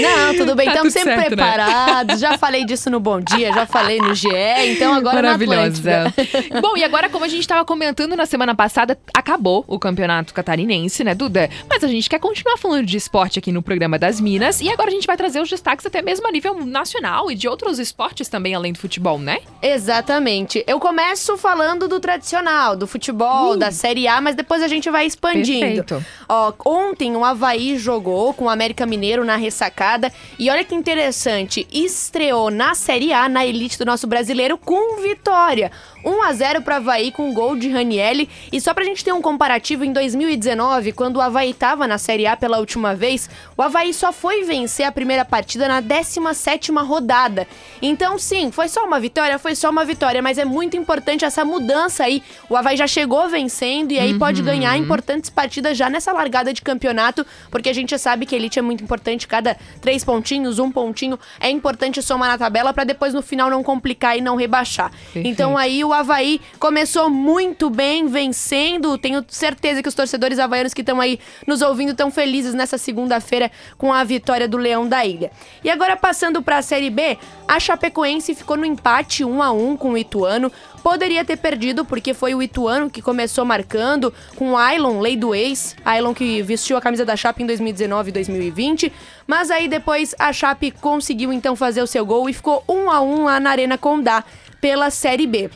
Não, 0.01 0.35
tudo 0.37 0.55
bem, 0.55 0.66
Tá 0.66 0.72
estamos 0.72 0.93
sempre 0.93 1.14
certo, 1.14 1.37
né? 1.37 1.37
preparados. 1.37 2.20
Já 2.20 2.39
falei 2.39 2.64
disso 2.64 2.91
no 2.91 3.01
Bom 3.01 3.20
Dia, 3.20 3.53
já 3.53 3.66
falei 3.66 3.99
no 3.99 4.14
GE, 4.14 4.28
então 4.66 4.93
agora 4.95 5.16
na 5.16 5.22
Maravilhosa. 5.22 6.07
Atlântida. 6.09 6.14
Bom, 6.61 6.76
e 6.76 6.85
agora, 6.85 7.09
como 7.09 7.24
a 7.24 7.28
gente 7.28 7.47
tava 7.47 7.64
comentando 7.64 8.16
na 8.16 8.26
semana 8.26 8.55
passada, 8.55 8.99
acabou 9.14 9.64
o 9.66 9.78
campeonato 9.78 10.33
catarinense, 10.35 11.05
né, 11.05 11.14
Duda? 11.14 11.49
Mas 11.68 11.83
a 11.85 11.89
gente 11.89 12.09
quer 12.09 12.18
continuar 12.18 12.57
falando 12.57 12.87
de 12.87 12.97
esporte 12.97 13.39
aqui 13.39 13.51
no 13.53 13.62
programa 13.62 13.99
das 13.99 14.20
Minas. 14.20 14.61
E 14.61 14.68
agora 14.70 14.89
a 14.89 14.93
gente 14.93 15.07
vai 15.07 15.16
trazer 15.16 15.41
os 15.41 15.49
destaques 15.49 15.85
até 15.87 16.03
mesmo 16.03 16.26
a 16.26 16.30
nível 16.30 16.64
nacional 16.64 17.30
e 17.30 17.35
de 17.35 17.49
outros 17.49 17.78
esportes 17.78 18.28
também, 18.28 18.55
além 18.55 18.72
do 18.72 18.78
futebol, 18.78 19.18
né? 19.18 19.39
Exatamente. 19.61 20.62
Eu 20.66 20.78
começo 20.78 21.37
falando 21.37 21.89
do 21.89 21.99
tradicional, 22.01 22.76
do 22.76 22.87
futebol, 22.87 23.57
da 23.57 23.72
Série 23.73 24.07
A, 24.07 24.20
mas 24.20 24.35
depois 24.35 24.62
a 24.62 24.68
gente 24.68 24.91
vai 24.91 25.07
expandindo. 25.07 25.85
Perfeito. 25.85 26.05
Ó, 26.29 26.53
ontem 26.64 27.16
o 27.16 27.25
Havaí 27.25 27.77
jogou 27.79 28.33
com 28.35 28.47
o 28.47 28.49
América 28.49 28.87
Mineiro 28.87 29.25
na 29.25 29.37
ressacada. 29.37 30.12
E 30.39 30.51
olha 30.51 30.64
que 30.64 30.75
interessante, 30.75 31.66
estreou 31.73 32.51
na 32.51 32.75
Série 32.75 33.12
A, 33.12 33.29
na 33.29 33.45
elite 33.45 33.79
do 33.79 33.85
nosso 33.85 34.07
brasileiro, 34.07 34.57
com 34.59 35.01
vitória. 35.03 35.70
1 36.05 36.22
a 36.22 36.32
0 36.32 36.62
para 36.62 36.76
Havaí 36.76 37.11
com 37.11 37.32
gol 37.32 37.57
de 37.57 37.68
Ranielli. 37.68 38.28
E 38.50 38.61
só 38.61 38.74
pra 38.74 38.84
gente 38.84 39.05
ter 39.05 39.12
um 39.12 39.22
comparativo, 39.22 39.84
em 39.84 39.92
2019, 39.92 40.92
quando 40.92 41.16
o 41.16 41.20
Havaí 41.20 41.55
tava 41.55 41.86
na 41.86 41.98
Série 41.98 42.26
A 42.26 42.36
pela 42.36 42.59
última 42.59 42.94
vez, 42.94 43.28
o 43.57 43.62
Havaí 43.62 43.92
só 43.94 44.12
foi 44.12 44.44
vencer 44.44 44.86
a 44.86 44.92
primeira 44.92 45.24
partida 45.24 45.68
na 45.68 45.82
17ª 45.82 46.84
rodada. 46.84 47.46
Então, 47.80 48.18
sim, 48.18 48.50
foi 48.50 48.68
só 48.68 48.84
uma 48.84 48.98
vitória? 48.98 49.38
Foi 49.38 49.55
só 49.55 49.70
uma 49.70 49.84
vitória, 49.84 50.22
mas 50.22 50.38
é 50.38 50.44
muito 50.44 50.76
importante 50.76 51.24
essa 51.24 51.44
mudança 51.44 52.05
aí. 52.05 52.22
O 52.48 52.57
Havaí 52.57 52.76
já 52.76 52.86
chegou 52.86 53.28
vencendo 53.28 53.92
e 53.92 53.98
aí 53.98 54.18
pode 54.18 54.42
ganhar 54.42 54.76
importantes 54.76 55.30
partidas 55.30 55.76
já 55.76 55.88
nessa 55.88 56.12
largada 56.12 56.53
de 56.53 56.62
campeonato, 56.62 57.26
porque 57.50 57.68
a 57.68 57.72
gente 57.72 57.96
sabe 57.98 58.26
que 58.26 58.34
a 58.34 58.38
elite 58.38 58.59
é 58.59 58.62
muito 58.62 58.82
importante, 58.82 59.26
cada 59.28 59.57
três 59.80 60.05
pontinhos, 60.05 60.59
um 60.59 60.70
pontinho, 60.70 61.18
é 61.40 61.50
importante 61.50 62.03
somar 62.03 62.28
na 62.28 62.38
tabela 62.38 62.72
pra 62.72 62.84
depois 62.84 63.14
no 63.14 63.22
final 63.22 63.50
não 63.50 63.62
complicar 63.62 64.16
e 64.16 64.20
não 64.20 64.36
rebaixar. 64.36 64.90
Perfeito. 64.90 65.28
Então 65.28 65.57
aí 65.57 65.84
o 65.84 65.91
Havaí 65.93 66.40
começou 66.59 67.09
muito 67.11 67.70
bem, 67.70 68.07
vencendo. 68.07 68.97
Tenho 68.99 69.24
certeza 69.28 69.82
que 69.82 69.88
os 69.88 69.95
torcedores 69.95 70.38
havaianos 70.38 70.74
que 70.74 70.82
estão 70.82 71.01
aí 71.01 71.18
nos 71.47 71.62
ouvindo 71.62 71.90
estão 71.90 72.11
felizes 72.11 72.55
nessa 72.55 72.78
segunda-feira 72.78 73.51
com 73.76 73.93
a 73.93 74.03
vitória 74.05 74.49
do 74.49 74.57
Leão 74.57 74.88
da 74.88 75.05
Ilha. 75.05 75.30
E 75.62 75.70
agora 75.70 75.97
passando 75.97 76.43
para 76.43 76.59
a 76.59 76.62
Série 76.62 76.90
B, 76.90 77.18
a 77.47 77.61
Chapecoense 77.61 78.34
ficou 78.34 78.57
no 78.57 78.64
empate 78.64 79.24
1 79.24 79.43
a 79.43 79.53
1 79.53 79.76
com 79.76 79.93
o 79.93 79.99
Ituano. 79.99 80.51
Poderia 80.82 81.24
ter 81.24 81.36
perdido 81.36 81.84
porque 81.84 82.12
foi 82.12 82.34
o 82.34 82.43
Ituano 82.43 82.90
que 82.90 83.01
começou 83.01 83.45
marcando 83.45 84.12
com 84.36 84.53
o 84.53 84.57
Ailon, 84.57 85.01
lei 85.01 85.16
do 85.16 85.34
ex. 85.34 85.76
Ailon 85.84 86.12
que 86.12 86.43
vestiu 86.43 86.76
a 86.76 86.80
camisa 86.80 87.05
da 87.05 87.16
Chape 87.16 87.43
em 87.43 87.47
2019 87.47 88.09
e 88.09 88.12
2020. 88.12 88.93
Mas 89.26 89.51
aí 89.51 89.68
depois 89.68 90.14
a 90.18 90.32
Chape 90.32 90.70
conseguiu 90.70 91.32
então 91.32 91.55
fazer 91.55 91.82
o 91.82 91.86
seu 91.86 92.05
gol 92.05 92.28
e 92.28 92.32
ficou 92.32 92.64
1 92.68 92.90
a 92.90 93.01
1 93.01 93.24
lá 93.24 93.40
na 93.40 93.51
Arena 93.51 93.78
Condá 93.78 94.24
pela 94.61 94.90
Série 94.90 95.26
B. 95.26 95.51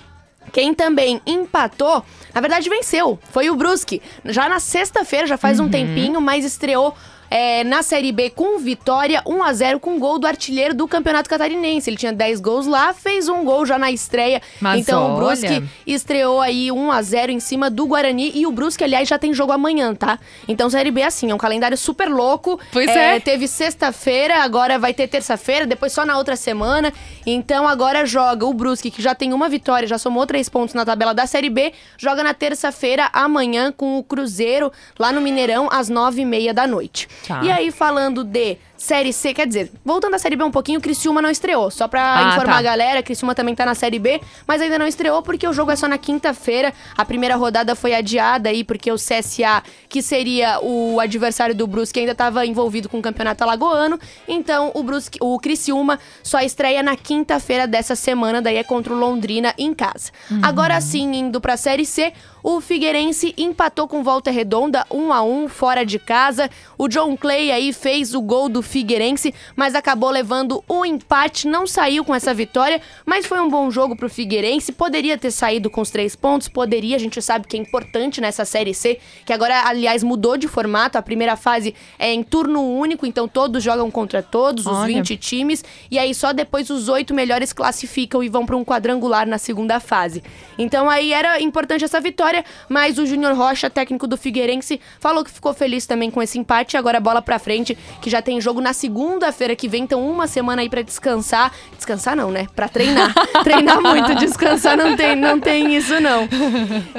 Quem 0.52 0.74
também 0.74 1.20
empatou, 1.26 2.04
na 2.34 2.40
verdade 2.40 2.68
venceu, 2.68 3.18
foi 3.30 3.50
o 3.50 3.56
Brusque. 3.56 4.00
Já 4.24 4.48
na 4.48 4.60
sexta-feira, 4.60 5.26
já 5.26 5.36
faz 5.36 5.60
um 5.60 5.68
tempinho, 5.68 6.20
mas 6.20 6.44
estreou 6.44 6.94
é, 7.30 7.64
na 7.64 7.82
Série 7.82 8.12
B 8.12 8.30
com 8.30 8.58
vitória 8.58 9.22
1 9.26 9.42
a 9.42 9.52
0 9.52 9.80
com 9.80 9.98
gol 9.98 10.18
do 10.18 10.26
artilheiro 10.26 10.74
do 10.74 10.86
Campeonato 10.86 11.28
Catarinense. 11.28 11.90
Ele 11.90 11.96
tinha 11.96 12.12
10 12.12 12.40
gols 12.40 12.66
lá, 12.66 12.92
fez 12.92 13.28
um 13.28 13.44
gol 13.44 13.66
já 13.66 13.78
na 13.78 13.90
estreia. 13.90 14.40
Mas 14.60 14.80
então 14.80 15.02
o 15.02 15.06
olha. 15.08 15.16
Brusque 15.16 15.64
estreou 15.86 16.40
aí 16.40 16.70
1 16.70 16.90
a 16.90 17.02
0 17.02 17.32
em 17.32 17.40
cima 17.40 17.70
do 17.70 17.86
Guarani 17.86 18.32
e 18.34 18.46
o 18.46 18.52
Brusque, 18.52 18.84
aliás, 18.84 19.08
já 19.08 19.18
tem 19.18 19.32
jogo 19.32 19.52
amanhã, 19.52 19.94
tá? 19.94 20.18
Então 20.46 20.70
Série 20.70 20.90
B 20.90 21.00
é 21.00 21.06
assim, 21.06 21.30
é 21.30 21.34
um 21.34 21.38
calendário 21.38 21.76
super 21.76 22.08
louco. 22.08 22.58
Pois 22.72 22.88
é. 22.88 23.20
Teve 23.20 23.48
sexta-feira, 23.48 24.42
agora 24.42 24.78
vai 24.78 24.94
ter 24.94 25.08
terça-feira, 25.08 25.66
depois 25.66 25.92
só 25.92 26.04
na 26.04 26.16
outra 26.16 26.36
semana. 26.36 26.92
Então 27.24 27.66
agora 27.66 28.06
joga 28.06 28.46
o 28.46 28.54
Brusque, 28.54 28.90
que 28.90 29.02
já 29.02 29.14
tem 29.14 29.32
uma 29.32 29.48
vitória, 29.48 29.86
já 29.86 29.98
somou 29.98 30.26
três 30.26 30.48
pontos 30.48 30.74
na 30.74 30.84
tabela 30.84 31.12
da 31.12 31.26
Série 31.26 31.50
B, 31.50 31.72
joga 31.98 32.22
na 32.22 32.34
terça-feira, 32.34 33.08
amanhã, 33.12 33.72
com 33.72 33.98
o 33.98 34.04
Cruzeiro, 34.04 34.72
lá 34.98 35.12
no 35.12 35.20
Mineirão, 35.20 35.68
às 35.70 35.88
nove 35.88 36.22
e 36.22 36.24
meia 36.24 36.54
da 36.54 36.66
noite. 36.66 37.08
Tá. 37.26 37.42
E 37.42 37.50
aí, 37.50 37.70
falando 37.70 38.24
de 38.24 38.58
Série 38.76 39.12
C, 39.12 39.32
quer 39.32 39.46
dizer, 39.46 39.70
voltando 39.84 40.14
à 40.14 40.18
Série 40.18 40.36
B 40.36 40.44
um 40.44 40.50
pouquinho, 40.50 40.78
o 40.78 40.82
Criciúma 40.82 41.22
não 41.22 41.30
estreou. 41.30 41.70
Só 41.70 41.88
pra 41.88 42.18
Ah, 42.18 42.28
informar 42.34 42.52
tá. 42.54 42.58
a 42.58 42.62
galera, 42.62 43.02
Criciúma 43.02 43.34
também 43.34 43.54
tá 43.54 43.64
na 43.64 43.74
Série 43.74 43.98
B, 43.98 44.20
mas 44.46 44.60
ainda 44.60 44.78
não 44.78 44.86
estreou 44.86 45.22
porque 45.22 45.46
o 45.48 45.52
jogo 45.52 45.70
é 45.70 45.76
só 45.76 45.88
na 45.88 45.98
quinta-feira. 45.98 46.72
A 46.96 47.04
primeira 47.04 47.36
rodada 47.36 47.74
foi 47.74 47.94
adiada 47.94 48.48
aí 48.50 48.62
porque 48.64 48.90
o 48.92 48.96
CSA, 48.96 49.62
que 49.88 50.02
seria 50.02 50.60
o 50.62 51.00
adversário 51.00 51.54
do 51.54 51.66
Brusque, 51.66 52.00
ainda 52.00 52.12
estava 52.12 52.44
envolvido 52.44 52.88
com 52.88 52.98
o 52.98 53.02
Campeonato 53.02 53.42
Alagoano. 53.44 53.98
Então, 54.28 54.70
o 54.74 54.82
Brusque, 54.82 55.18
o 55.20 55.38
Criciúma 55.38 55.98
só 56.22 56.40
estreia 56.40 56.82
na 56.82 56.96
quinta-feira 56.96 57.66
dessa 57.66 57.94
semana, 57.96 58.42
daí 58.42 58.56
é 58.56 58.64
contra 58.64 58.92
o 58.92 58.96
Londrina 58.98 59.54
em 59.56 59.72
casa. 59.72 60.10
Agora 60.42 60.80
sim, 60.80 61.14
indo 61.14 61.40
pra 61.40 61.56
Série 61.56 61.86
C, 61.86 62.12
o 62.42 62.60
Figueirense 62.60 63.34
empatou 63.36 63.88
com 63.88 64.02
volta 64.02 64.30
redonda, 64.30 64.86
1 64.90 65.12
a 65.12 65.22
1 65.22 65.48
fora 65.48 65.84
de 65.84 65.98
casa. 65.98 66.48
O 66.78 66.86
John 66.88 67.16
Clay 67.16 67.50
aí 67.50 67.72
fez 67.72 68.14
o 68.14 68.20
gol 68.20 68.48
do 68.48 68.62
Figueirense, 68.76 69.32
mas 69.54 69.74
acabou 69.74 70.10
levando 70.10 70.62
o 70.68 70.84
empate, 70.84 71.48
não 71.48 71.66
saiu 71.66 72.04
com 72.04 72.14
essa 72.14 72.34
vitória, 72.34 72.78
mas 73.06 73.24
foi 73.24 73.40
um 73.40 73.48
bom 73.48 73.70
jogo 73.70 73.96
pro 73.96 74.10
Figueirense. 74.10 74.70
Poderia 74.70 75.16
ter 75.16 75.30
saído 75.30 75.70
com 75.70 75.80
os 75.80 75.88
três 75.88 76.14
pontos, 76.14 76.46
poderia, 76.46 76.94
a 76.94 76.98
gente 76.98 77.22
sabe 77.22 77.46
que 77.46 77.56
é 77.56 77.60
importante 77.60 78.20
nessa 78.20 78.44
Série 78.44 78.74
C, 78.74 78.98
que 79.24 79.32
agora, 79.32 79.66
aliás, 79.66 80.02
mudou 80.02 80.36
de 80.36 80.46
formato. 80.46 80.98
A 80.98 81.02
primeira 81.02 81.36
fase 81.36 81.74
é 81.98 82.12
em 82.12 82.22
turno 82.22 82.60
único, 82.60 83.06
então 83.06 83.26
todos 83.26 83.62
jogam 83.62 83.90
contra 83.90 84.22
todos, 84.22 84.66
os 84.66 84.72
Olha. 84.72 84.96
20 84.96 85.16
times, 85.16 85.64
e 85.90 85.98
aí 85.98 86.14
só 86.14 86.34
depois 86.34 86.68
os 86.68 86.90
oito 86.90 87.14
melhores 87.14 87.54
classificam 87.54 88.22
e 88.22 88.28
vão 88.28 88.44
para 88.44 88.58
um 88.58 88.64
quadrangular 88.64 89.26
na 89.26 89.38
segunda 89.38 89.80
fase. 89.80 90.22
Então 90.58 90.90
aí 90.90 91.14
era 91.14 91.40
importante 91.40 91.82
essa 91.82 91.98
vitória, 91.98 92.44
mas 92.68 92.98
o 92.98 93.06
Júnior 93.06 93.34
Rocha, 93.34 93.70
técnico 93.70 94.06
do 94.06 94.18
Figueirense, 94.18 94.78
falou 95.00 95.24
que 95.24 95.30
ficou 95.30 95.54
feliz 95.54 95.86
também 95.86 96.10
com 96.10 96.22
esse 96.22 96.38
empate. 96.38 96.76
Agora 96.76 97.00
bola 97.00 97.22
pra 97.22 97.38
frente, 97.38 97.76
que 98.02 98.10
já 98.10 98.20
tem 98.20 98.38
jogo 98.38 98.55
na 98.60 98.72
segunda-feira 98.72 99.54
que 99.54 99.68
vem, 99.68 99.84
então 99.84 100.08
uma 100.08 100.26
semana 100.26 100.62
aí 100.62 100.68
pra 100.68 100.82
descansar. 100.82 101.52
Descansar 101.76 102.16
não, 102.16 102.30
né? 102.30 102.46
Pra 102.54 102.68
treinar. 102.68 103.12
treinar 103.44 103.80
muito, 103.80 104.14
descansar 104.16 104.76
não 104.76 104.96
tem, 104.96 105.16
não 105.16 105.38
tem 105.38 105.76
isso 105.76 106.00
não. 106.00 106.28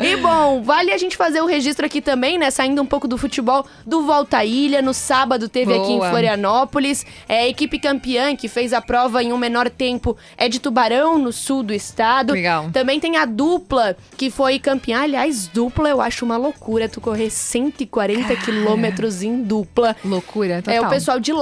E 0.01 0.15
bom, 0.17 0.61
vale 0.61 0.91
a 0.91 0.97
gente 0.97 1.17
fazer 1.17 1.41
o 1.41 1.45
registro 1.45 1.85
aqui 1.85 2.01
também, 2.01 2.37
né? 2.37 2.49
Saindo 2.51 2.81
um 2.81 2.85
pouco 2.85 3.07
do 3.07 3.17
futebol, 3.17 3.65
do 3.85 4.03
Volta 4.03 4.43
Ilha. 4.43 4.81
No 4.81 4.93
sábado 4.93 5.49
teve 5.49 5.73
aqui 5.73 5.93
em 5.93 5.97
Boa. 5.97 6.09
Florianópolis. 6.09 7.05
É, 7.27 7.41
a 7.41 7.47
equipe 7.47 7.79
campeã 7.79 8.35
que 8.35 8.47
fez 8.47 8.73
a 8.73 8.81
prova 8.81 9.23
em 9.23 9.33
um 9.33 9.37
menor 9.37 9.69
tempo 9.69 10.17
é 10.37 10.47
de 10.49 10.59
Tubarão, 10.59 11.17
no 11.17 11.31
sul 11.31 11.63
do 11.63 11.73
estado. 11.73 12.33
Legal. 12.33 12.69
Também 12.71 12.99
tem 12.99 13.17
a 13.17 13.25
dupla 13.25 13.95
que 14.15 14.29
foi 14.29 14.59
campeã. 14.59 15.01
Aliás, 15.01 15.47
dupla 15.47 15.89
eu 15.89 16.01
acho 16.01 16.25
uma 16.25 16.37
loucura 16.37 16.89
tu 16.89 17.01
correr 17.01 17.29
140 17.29 18.35
quilômetros 18.37 19.21
em 19.21 19.41
dupla. 19.41 19.95
Loucura, 20.03 20.61
total. 20.61 20.73
É 20.73 20.81
o 20.81 20.89
pessoal 20.89 21.19
de 21.19 21.33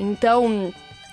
Então. 0.00 0.72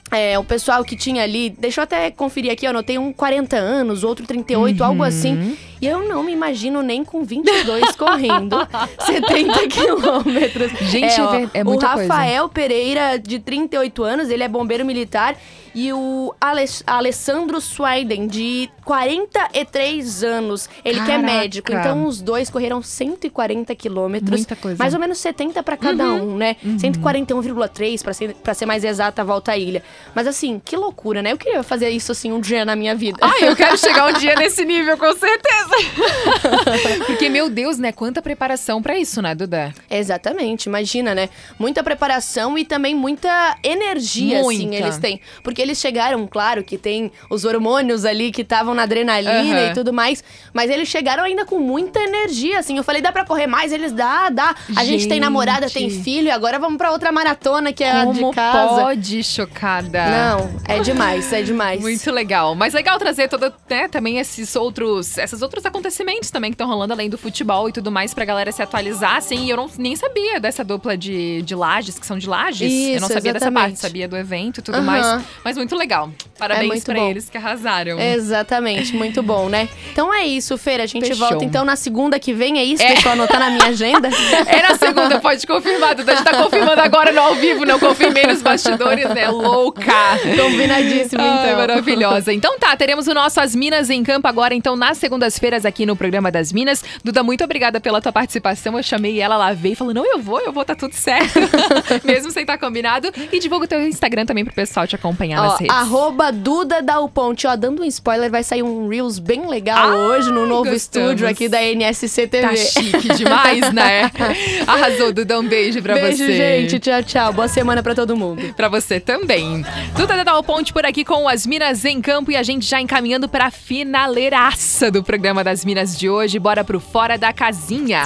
É, 0.10 0.40
o 0.40 0.44
pessoal 0.44 0.86
que 0.86 0.96
tinha 0.96 1.22
ali, 1.22 1.50
deixa 1.50 1.82
eu 1.82 1.84
até 1.84 2.10
conferir 2.10 2.50
aqui, 2.50 2.66
eu 2.66 2.70
anotei 2.70 2.98
um 2.98 3.12
40 3.12 3.58
anos, 3.58 4.06
outro 4.06 4.26
38, 4.26 4.82
algo 4.82 5.02
Uhum. 5.02 5.06
assim. 5.06 5.58
E 5.82 5.88
eu 5.88 6.08
não 6.08 6.24
me 6.24 6.32
imagino 6.32 6.82
nem 6.82 7.04
com 7.04 7.24
22 7.24 7.96
correndo 7.98 8.58
70 9.06 9.68
quilômetros. 9.68 10.72
Gente, 10.90 11.20
ó, 11.22 11.34
é 11.34 11.40
ver- 11.40 11.50
é 11.54 11.64
muita 11.64 11.88
O 11.88 11.94
coisa. 11.94 12.14
Rafael 12.14 12.50
Pereira, 12.50 13.18
de 13.20 13.40
38 13.40 14.04
anos, 14.04 14.30
ele 14.30 14.44
é 14.44 14.48
bombeiro 14.48 14.86
militar. 14.86 15.36
E 15.76 15.94
o 15.94 16.34
Ale- 16.42 16.66
Alessandro 16.88 17.62
Swiden, 17.62 18.26
de 18.26 18.68
43 18.84 20.24
anos, 20.24 20.68
ele 20.84 20.96
que 20.96 21.12
é 21.12 21.16
Caraca. 21.20 21.24
médico. 21.24 21.72
Então, 21.72 22.06
os 22.08 22.20
dois 22.20 22.50
correram 22.50 22.82
140 22.82 23.76
quilômetros. 23.76 24.40
Muita 24.40 24.56
coisa. 24.56 24.78
Mais 24.80 24.96
ou 24.96 25.00
menos 25.00 25.20
70 25.20 25.62
para 25.62 25.78
cada 25.78 26.04
Uhum. 26.04 26.34
um, 26.34 26.38
né? 26.38 26.56
141,3 26.80 28.02
para 28.02 28.14
ser, 28.14 28.34
pra 28.36 28.54
ser 28.56 28.66
mais 28.66 28.84
exata 28.84 29.22
a 29.22 29.26
volta 29.26 29.52
à 29.52 29.58
ilha. 29.58 29.84
Mas 30.16 30.26
assim, 30.26 30.60
que 30.64 30.76
loucura, 30.76 31.22
né? 31.22 31.32
Eu 31.32 31.38
queria 31.38 31.62
fazer 31.62 31.90
isso 31.90 32.12
assim 32.12 32.32
um 32.32 32.40
dia 32.40 32.66
na 32.66 32.76
minha 32.76 32.96
vida. 32.96 33.20
Ai, 33.22 33.48
eu 33.48 33.56
quero 33.56 33.78
chegar 33.78 34.08
um 34.10 34.14
dia 34.14 34.34
nesse 34.36 34.66
nível, 34.66 34.98
com 34.98 35.14
certeza. 35.14 35.67
Porque, 37.06 37.30
meu 37.30 37.50
Deus, 37.50 37.78
né? 37.78 37.92
Quanta 37.92 38.22
preparação 38.22 38.82
pra 38.82 38.98
isso, 38.98 39.22
né, 39.22 39.34
Duda? 39.36 39.74
Exatamente, 39.90 40.66
imagina, 40.66 41.14
né? 41.14 41.30
Muita 41.60 41.84
preparação 41.84 42.58
e 42.58 42.66
também 42.66 42.96
muita 42.96 43.58
energia, 43.64 44.42
assim, 44.42 44.68
Muita. 44.68 44.76
eles 44.76 44.98
têm. 44.98 45.20
Porque 45.44 45.62
eles 45.62 45.78
chegaram, 45.80 46.26
claro, 46.28 46.64
que 46.64 46.78
tem 46.78 47.12
os 47.30 47.46
hormônios 47.46 48.06
ali 48.06 48.32
que 48.32 48.42
estavam 48.42 48.74
na 48.74 48.84
adrenalina 48.84 49.60
Aham. 49.62 49.72
e 49.72 49.74
tudo 49.74 49.94
mais, 49.94 50.24
mas 50.54 50.70
eles 50.70 50.88
chegaram 50.88 51.24
ainda 51.24 51.46
com 51.46 51.60
muita 51.60 52.00
energia, 52.00 52.60
assim. 52.60 52.78
Eu 52.78 52.84
falei, 52.84 53.02
dá 53.02 53.12
pra 53.12 53.26
correr 53.26 53.48
mais? 53.48 53.72
Eles, 53.72 53.92
dá, 53.92 54.30
dá. 54.30 54.56
A 54.76 54.84
gente, 54.84 55.08
tem 55.08 55.20
namorada, 55.20 55.70
tem 55.70 55.90
Gente. 55.90 56.04
filho 56.04 56.28
e 56.28 56.32
agora 56.32 56.60
vamos 56.60 56.78
pra 56.78 56.92
outra 56.92 57.12
maratona 57.12 57.72
que 57.74 57.84
é 57.84 57.92
a 57.92 58.06
Como 58.06 58.30
de 58.30 58.36
casa. 58.36 58.82
pode, 58.82 59.24
chocada? 59.24 60.06
Não, 60.06 60.50
é 60.68 60.80
demais, 60.80 61.32
é 61.34 61.42
demais. 61.42 61.80
Muito 61.82 62.12
legal. 62.12 62.56
Mas 62.56 62.74
legal 62.74 62.98
trazer 62.98 63.28
toda, 63.28 63.54
né, 63.70 63.88
também 63.88 64.18
esses 64.20 64.56
outros, 64.56 65.18
esses 65.18 65.42
outros 65.58 65.66
acontecimentos 65.66 66.30
também 66.32 66.52
que 66.52 66.56
estão 66.56 66.68
rolando 66.68 66.94
além 66.94 67.10
do 67.10 67.18
futebol 67.18 67.68
e 67.68 67.72
tudo 67.72 67.92
mais 67.92 68.14
pra 68.14 68.24
galera 68.24 68.52
se 68.52 68.62
atualizar, 68.62 69.16
assim. 69.18 69.46
E 69.46 69.50
eu 69.50 69.58
não, 69.58 69.70
nem 69.78 69.96
sabia 69.96 70.40
dessa 70.40 70.64
dupla 70.64 70.96
de, 70.96 71.42
de 71.42 71.56
lajes, 71.56 71.98
que 71.98 72.06
são 72.06 72.18
de 72.18 72.28
lajes. 72.28 72.72
eu 72.72 73.00
não 73.02 73.08
Isso, 73.08 73.14
sabia 73.14 73.34
dessa 73.34 73.46
exatamente. 73.46 73.64
parte, 73.72 73.80
sabia 73.80 74.08
do 74.08 74.16
evento 74.16 74.60
e 74.60 74.64
tudo 74.64 74.76
Aham. 74.76 74.84
mais. 74.86 75.24
Mas 75.44 75.58
muito 75.58 75.76
legal. 75.76 76.10
Parabéns 76.38 76.64
É 76.64 76.68
muito 76.68 76.86
pra 76.86 76.96
bom. 76.96 77.10
eles 77.10 77.30
que 77.30 77.38
arrasaram. 77.38 78.00
Exatamente, 78.00 78.94
muito 78.96 79.24
bom, 79.24 79.50
né? 79.50 79.68
Então 79.92 80.14
é 80.14 80.26
isso, 80.26 80.58
Feira. 80.58 80.84
A 80.84 80.88
gente 80.88 81.08
Fechou. 81.08 81.28
volta 81.28 81.44
então 81.44 81.66
na 81.66 81.76
segunda 81.76 82.20
que 82.20 82.34
vem, 82.34 82.60
é 82.60 82.64
isso? 82.64 82.84
É. 82.84 82.88
Deixa 82.94 83.08
eu 83.08 83.14
anotar 83.14 83.40
na 83.40 83.50
minha 83.50 83.66
agenda. 83.66 84.10
É 84.48 84.62
na 84.62 84.76
segunda, 84.78 85.20
pode 85.20 85.46
confirmar, 85.46 85.96
Duda. 85.96 86.12
A 86.14 86.16
gente 86.16 86.26
tá 86.26 86.44
confirmando 86.44 86.80
agora 86.82 87.12
no 87.12 87.20
ao 87.20 87.36
vivo, 87.36 87.66
não 87.66 87.80
confirmei 87.80 88.26
nos 88.26 88.42
bastidores, 88.42 89.10
né? 89.10 89.30
Louca! 89.30 89.92
Combinadíssimo, 90.40 91.22
Ai, 91.22 91.46
então. 91.48 91.58
maravilhosa. 91.58 92.34
Então 92.34 92.58
tá, 92.58 92.76
teremos 92.76 93.08
o 93.08 93.14
nosso 93.14 93.40
As 93.40 93.56
Minas 93.56 93.90
em 93.90 94.04
Campo 94.04 94.28
agora, 94.28 94.54
então, 94.54 94.76
nas 94.76 94.98
segundas-feiras 94.98 95.47
aqui 95.66 95.86
no 95.86 95.96
programa 95.96 96.32
das 96.32 96.52
Minas. 96.52 96.84
Duda, 97.04 97.24
muito 97.24 97.44
obrigada 97.44 97.80
pela 97.80 98.02
tua 98.02 98.12
participação. 98.12 98.78
Eu 98.78 98.84
chamei 98.84 99.20
ela, 99.20 99.36
ela 99.36 99.54
veio 99.54 99.74
e 99.74 99.76
falou: 99.76 99.94
não, 99.94 100.06
eu 100.06 100.20
vou, 100.20 100.40
eu 100.40 100.52
vou, 100.52 100.64
tá 100.66 100.76
tudo 100.76 100.94
certo. 100.94 101.40
Mesmo 102.04 102.32
sem 102.32 102.42
estar 102.44 102.58
combinado. 102.58 103.12
E 103.32 103.40
divulga 103.40 103.66
o 103.66 103.68
teu 103.68 103.82
Instagram 103.88 104.26
também 104.26 104.44
pro 104.46 104.54
pessoal 104.54 104.88
te 104.88 104.96
acompanhar 104.96 105.42
nas 105.42 105.54
Ó, 105.54 105.58
redes. 105.58 105.76
arroba 105.76 106.32
Duda 106.32 106.82
Dal 106.82 107.08
Ponte. 107.10 107.48
Ó, 107.48 107.56
dando 107.56 107.82
um 107.82 107.86
spoiler, 107.86 108.30
vai 108.30 108.44
sair 108.44 108.64
um 108.64 108.88
Reels 108.88 109.20
bem 109.20 109.48
legal 109.48 109.90
hoje 109.92 110.30
no 110.32 110.46
novo 110.46 110.70
gostamos. 110.72 110.82
estúdio 111.12 111.28
aqui 111.28 111.48
da 111.50 111.62
NSC 111.64 112.28
TV. 112.28 112.48
Tá 112.48 112.56
chique 112.56 113.14
demais, 113.16 113.72
né? 113.74 114.12
Arrasou, 114.68 115.12
Duda. 115.12 115.40
Um 115.40 115.48
beijo 115.48 115.82
pra 115.82 115.94
Beijo, 115.96 116.18
você. 116.26 116.36
gente. 116.36 116.80
Tchau, 116.80 117.04
tchau. 117.04 117.34
Boa 117.34 117.48
semana 117.48 117.82
pra 117.84 117.94
todo 117.94 118.16
mundo. 118.18 118.54
Pra 118.56 118.68
você 118.70 119.00
também. 119.00 119.66
Duda 119.96 120.24
Dal 120.24 120.44
Ponte 120.44 120.74
por 120.74 120.86
aqui 120.86 121.04
com 121.06 121.28
as 121.28 121.46
Minas 121.46 121.86
em 121.86 122.02
Campo 122.02 122.32
e 122.32 122.36
a 122.36 122.44
gente 122.44 122.66
já 122.66 122.80
encaminhando 122.82 123.28
pra 123.30 123.52
finaleiraça 123.52 124.90
do 124.92 125.04
programa 125.04 125.37
das 125.44 125.66
Minas 125.66 125.98
de 125.98 126.10
hoje. 126.10 126.40
Bora 126.40 126.64
pro 126.64 126.80
Fora 126.80 127.18
da 127.18 127.34
Casinha. 127.34 128.04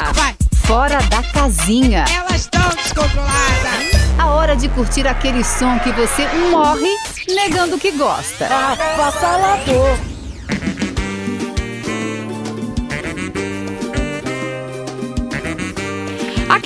Fora 0.66 1.02
da 1.10 1.22
casinha. 1.24 2.06
Elas 2.16 2.42
estão 2.42 2.70
descontroladas. 2.70 3.92
A 4.18 4.28
hora 4.28 4.56
de 4.56 4.70
curtir 4.70 5.06
aquele 5.08 5.44
som 5.44 5.78
que 5.80 5.92
você 5.92 6.26
morre 6.50 6.96
negando 7.28 7.78
que 7.78 7.92
gosta. 7.92 8.46
Avassalador. 8.46 10.11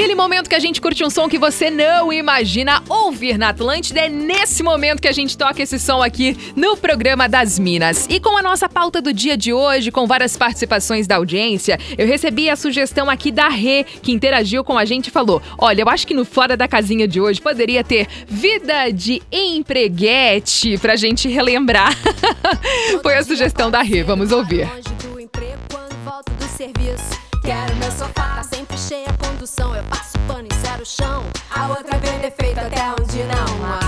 Aquele 0.06 0.22
momento 0.22 0.48
que 0.48 0.54
a 0.54 0.60
gente 0.60 0.80
curte 0.80 1.04
um 1.04 1.10
som 1.10 1.28
que 1.28 1.40
você 1.40 1.72
não 1.72 2.14
imagina 2.14 2.84
ouvir 2.88 3.40
na 3.40 3.50
Atlântida, 3.50 4.02
é 4.02 4.08
nesse 4.08 4.62
momento 4.62 5.02
que 5.02 5.08
a 5.08 5.12
gente 5.12 5.36
toca 5.36 5.64
esse 5.64 5.80
som 5.80 6.00
aqui 6.04 6.38
no 6.56 6.78
programa 6.78 7.28
das 7.28 7.58
Minas. 7.58 8.06
E 8.08 8.20
com 8.20 8.38
a 8.38 8.42
nossa 8.44 8.70
pauta 8.70 9.02
do 9.02 9.12
dia 9.12 9.36
de 9.36 9.52
hoje, 9.52 9.90
com 9.90 10.06
várias 10.06 10.38
participações 10.38 11.08
da 11.08 11.16
audiência, 11.16 11.80
eu 11.98 12.06
recebi 12.06 12.52
a 12.52 12.56
sugestão 12.56 13.10
aqui 13.10 13.32
da 13.32 13.48
Rê, 13.48 13.84
que 13.84 14.12
interagiu 14.12 14.64
com 14.64 14.78
a 14.78 14.86
gente 14.86 15.08
e 15.08 15.12
falou: 15.12 15.42
Olha, 15.58 15.82
eu 15.82 15.90
acho 15.90 16.06
que 16.06 16.14
no 16.14 16.24
Fora 16.24 16.56
da 16.56 16.68
Casinha 16.68 17.08
de 17.08 17.20
hoje 17.20 17.42
poderia 17.42 17.84
ter 17.84 18.08
vida 18.28 18.92
de 18.92 19.24
empreguete 19.32 20.78
pra 20.78 20.96
gente 20.96 21.28
relembrar. 21.28 21.98
Foi 23.02 23.16
a 23.16 23.24
sugestão 23.24 23.72
da 23.72 23.82
Rê, 23.82 24.04
vamos 24.04 24.32
ouvir. 24.32 24.70
do 25.02 25.20
emprego 25.20 25.58
quando 25.68 25.96
volto 26.06 26.32
do 26.34 26.46
serviço. 26.46 27.26
Quero 27.46 27.76
meu 27.76 27.92
sofá, 27.92 28.38
tá 28.38 28.44
sempre 28.44 28.76
cheia 28.76 29.08
a 29.08 29.28
condução. 29.28 29.76
Eu 29.76 29.84
passo 29.84 30.18
pano 30.28 30.48
e 30.52 30.56
zero 30.66 30.84
chão. 30.84 31.24
A 31.52 31.68
outra 31.68 31.96
vê 32.00 32.10
defeito 32.18 32.60
até 32.60 32.82
onde 33.00 33.24
não 33.24 33.64
há. 33.64 33.80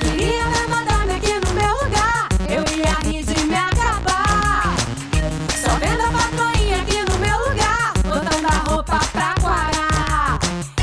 Queria 0.00 0.42
ver 0.44 0.68
madame 0.68 1.12
aqui 1.12 1.34
no 1.34 1.52
meu 1.52 1.74
lugar. 1.84 2.28
Eu 2.48 2.64
ia 2.74 2.94
rir 3.06 3.22
de 3.22 3.44
me 3.44 3.54
acabar. 3.54 4.74
Só 5.60 5.74
vendo 5.76 6.00
a 6.00 6.10
patroinha 6.10 6.80
aqui 6.80 7.02
no 7.02 7.18
meu 7.18 7.38
lugar. 7.50 7.92
Botando 8.02 8.46
a 8.46 8.70
roupa 8.70 8.98
pra 9.12 9.34
quarar. 9.42 10.38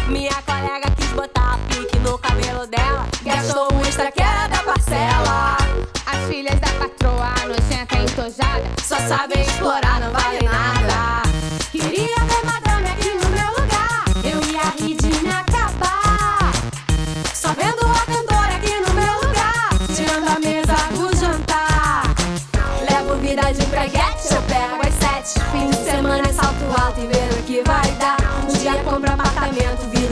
Minha 0.07 0.39
colega 0.43 0.91
quis 0.97 1.09
botar 1.13 1.57
pique 1.67 1.97
no 1.97 2.15
cabelo 2.19 2.67
dela. 2.67 3.07
Gastou 3.23 3.73
um 3.73 3.81
extra 3.81 4.11
que 4.11 4.21
era 4.21 4.47
da 4.47 4.61
parcela. 4.61 5.57
As 6.05 6.27
filhas 6.27 6.59
da 6.59 6.69
patroa, 6.73 7.33
nojenta 7.47 7.97
e 7.97 8.03
entojada. 8.03 8.65
Só 8.83 8.97
sabem 9.07 9.41
explorar, 9.41 9.99
não 9.99 10.11
vale 10.11 10.38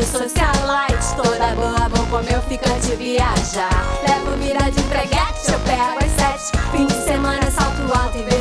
socialite. 0.07 1.15
Toda 1.15 1.55
boa, 1.55 1.89
vou 1.89 2.05
comer 2.07 2.37
o 2.37 2.41
ficante 2.43 2.95
viajar. 2.95 3.69
Levo 4.07 4.37
vida 4.37 4.71
de 4.71 4.81
preguete, 4.83 5.51
eu 5.51 5.59
pego 5.59 5.99
as 5.99 6.11
sete. 6.11 6.57
Fim 6.71 6.85
de 6.85 7.05
semana 7.05 7.51
salto 7.51 7.81
alto 7.93 8.17
e 8.17 8.23
ver 8.23 8.36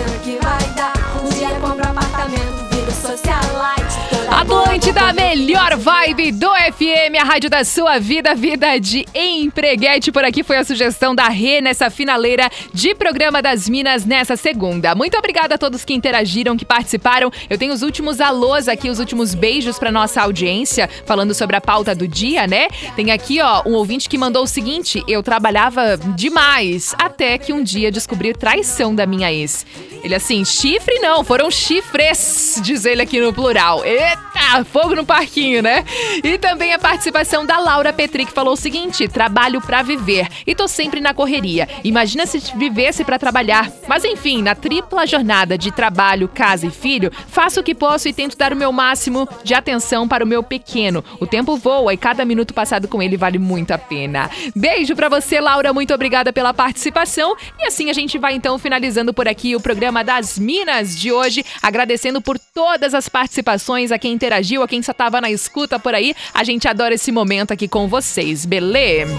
a 5.06 5.12
melhor 5.12 5.76
vibe 5.76 6.32
do 6.32 6.48
FM, 6.48 7.14
a 7.20 7.22
rádio 7.22 7.48
da 7.48 7.64
sua 7.64 7.96
vida, 7.96 8.34
vida 8.34 8.76
de 8.76 9.06
empreguete. 9.14 10.10
Por 10.10 10.24
aqui 10.24 10.42
foi 10.42 10.56
a 10.56 10.64
sugestão 10.64 11.14
da 11.14 11.28
Rê 11.28 11.60
nessa 11.60 11.88
finaleira 11.90 12.50
de 12.74 12.92
programa 12.92 13.40
das 13.40 13.68
Minas 13.68 14.04
nessa 14.04 14.34
segunda. 14.34 14.96
Muito 14.96 15.16
obrigada 15.16 15.54
a 15.54 15.58
todos 15.58 15.84
que 15.84 15.94
interagiram, 15.94 16.56
que 16.56 16.64
participaram. 16.64 17.30
Eu 17.48 17.56
tenho 17.56 17.72
os 17.72 17.82
últimos 17.82 18.20
alôs 18.20 18.66
aqui, 18.66 18.90
os 18.90 18.98
últimos 18.98 19.32
beijos 19.32 19.78
para 19.78 19.92
nossa 19.92 20.22
audiência, 20.22 20.90
falando 21.04 21.32
sobre 21.34 21.54
a 21.54 21.60
pauta 21.60 21.94
do 21.94 22.08
dia, 22.08 22.48
né? 22.48 22.66
Tem 22.96 23.12
aqui, 23.12 23.40
ó, 23.40 23.62
um 23.64 23.74
ouvinte 23.74 24.08
que 24.08 24.18
mandou 24.18 24.42
o 24.42 24.48
seguinte: 24.48 25.04
eu 25.06 25.22
trabalhava 25.22 25.96
demais 26.16 26.96
até 26.98 27.38
que 27.38 27.52
um 27.52 27.62
dia 27.62 27.92
descobri 27.92 28.34
traição 28.34 28.92
da 28.92 29.06
minha 29.06 29.32
ex. 29.32 29.64
Ele 30.02 30.16
assim, 30.16 30.44
chifre 30.44 30.98
não, 30.98 31.22
foram 31.22 31.48
chifres, 31.48 32.60
diz 32.62 32.84
ele 32.84 33.02
aqui 33.02 33.20
no 33.20 33.32
plural. 33.32 33.84
Eita, 33.84 34.25
fogo 34.64 34.94
no 34.94 35.04
parquinho, 35.04 35.62
né? 35.62 35.84
E 36.22 36.38
também 36.38 36.72
a 36.72 36.78
participação 36.78 37.44
da 37.44 37.58
Laura 37.58 37.92
Petri, 37.92 38.24
que 38.24 38.32
falou 38.32 38.54
o 38.54 38.56
seguinte: 38.56 39.08
trabalho 39.08 39.60
pra 39.60 39.82
viver 39.82 40.28
e 40.46 40.54
tô 40.54 40.68
sempre 40.68 41.00
na 41.00 41.14
correria. 41.14 41.68
Imagina 41.84 42.26
se 42.26 42.38
vivesse 42.56 43.04
pra 43.04 43.18
trabalhar. 43.18 43.70
Mas 43.86 44.04
enfim, 44.04 44.42
na 44.42 44.54
tripla 44.54 45.06
jornada 45.06 45.56
de 45.56 45.70
trabalho, 45.70 46.28
casa 46.28 46.66
e 46.66 46.70
filho, 46.70 47.10
faço 47.28 47.60
o 47.60 47.62
que 47.62 47.74
posso 47.74 48.08
e 48.08 48.12
tento 48.12 48.36
dar 48.36 48.52
o 48.52 48.56
meu 48.56 48.72
máximo 48.72 49.28
de 49.42 49.54
atenção 49.54 50.08
para 50.08 50.24
o 50.24 50.26
meu 50.26 50.42
pequeno. 50.42 51.04
O 51.20 51.26
tempo 51.26 51.56
voa 51.56 51.92
e 51.92 51.96
cada 51.96 52.24
minuto 52.24 52.54
passado 52.54 52.88
com 52.88 53.02
ele 53.02 53.16
vale 53.16 53.38
muito 53.38 53.72
a 53.72 53.78
pena. 53.78 54.30
Beijo 54.54 54.94
pra 54.94 55.08
você, 55.08 55.40
Laura, 55.40 55.72
muito 55.72 55.94
obrigada 55.94 56.32
pela 56.32 56.54
participação. 56.54 57.36
E 57.58 57.66
assim 57.66 57.90
a 57.90 57.92
gente 57.92 58.18
vai 58.18 58.34
então 58.34 58.58
finalizando 58.58 59.12
por 59.12 59.28
aqui 59.28 59.54
o 59.56 59.60
programa 59.60 60.02
das 60.02 60.38
Minas 60.38 60.96
de 60.96 61.12
hoje, 61.12 61.44
agradecendo 61.62 62.20
por 62.20 62.38
todas 62.38 62.94
as 62.94 63.08
participações, 63.08 63.92
a 63.92 63.98
quem 63.98 64.12
interagiu, 64.26 64.62
a 64.62 64.68
quem 64.68 64.82
só 64.82 64.92
tava 64.92 65.20
na 65.20 65.30
escuta 65.30 65.78
por 65.78 65.94
aí. 65.94 66.14
A 66.34 66.42
gente 66.42 66.66
adora 66.66 66.94
esse 66.94 67.12
momento 67.12 67.52
aqui 67.52 67.68
com 67.68 67.86
vocês, 67.86 68.44
beleza? 68.44 69.14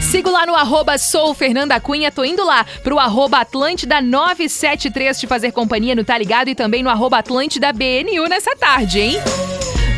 Sigo 0.00 0.30
lá 0.30 0.46
no 0.46 0.54
arroba 0.54 0.96
sou 0.96 1.34
Fernanda 1.34 1.78
Cunha, 1.80 2.10
tô 2.10 2.24
indo 2.24 2.44
lá 2.44 2.64
pro 2.82 2.98
arroba 2.98 3.38
Atlântida 3.38 4.00
973 4.00 5.20
te 5.20 5.26
fazer 5.26 5.52
companhia 5.52 5.94
no 5.94 6.04
Tá 6.04 6.16
Ligado 6.16 6.48
e 6.48 6.54
também 6.54 6.82
no 6.82 6.90
arroba 6.90 7.18
Atlântida 7.18 7.72
BNU 7.72 8.26
nessa 8.28 8.54
tarde, 8.56 9.00
hein? 9.00 9.18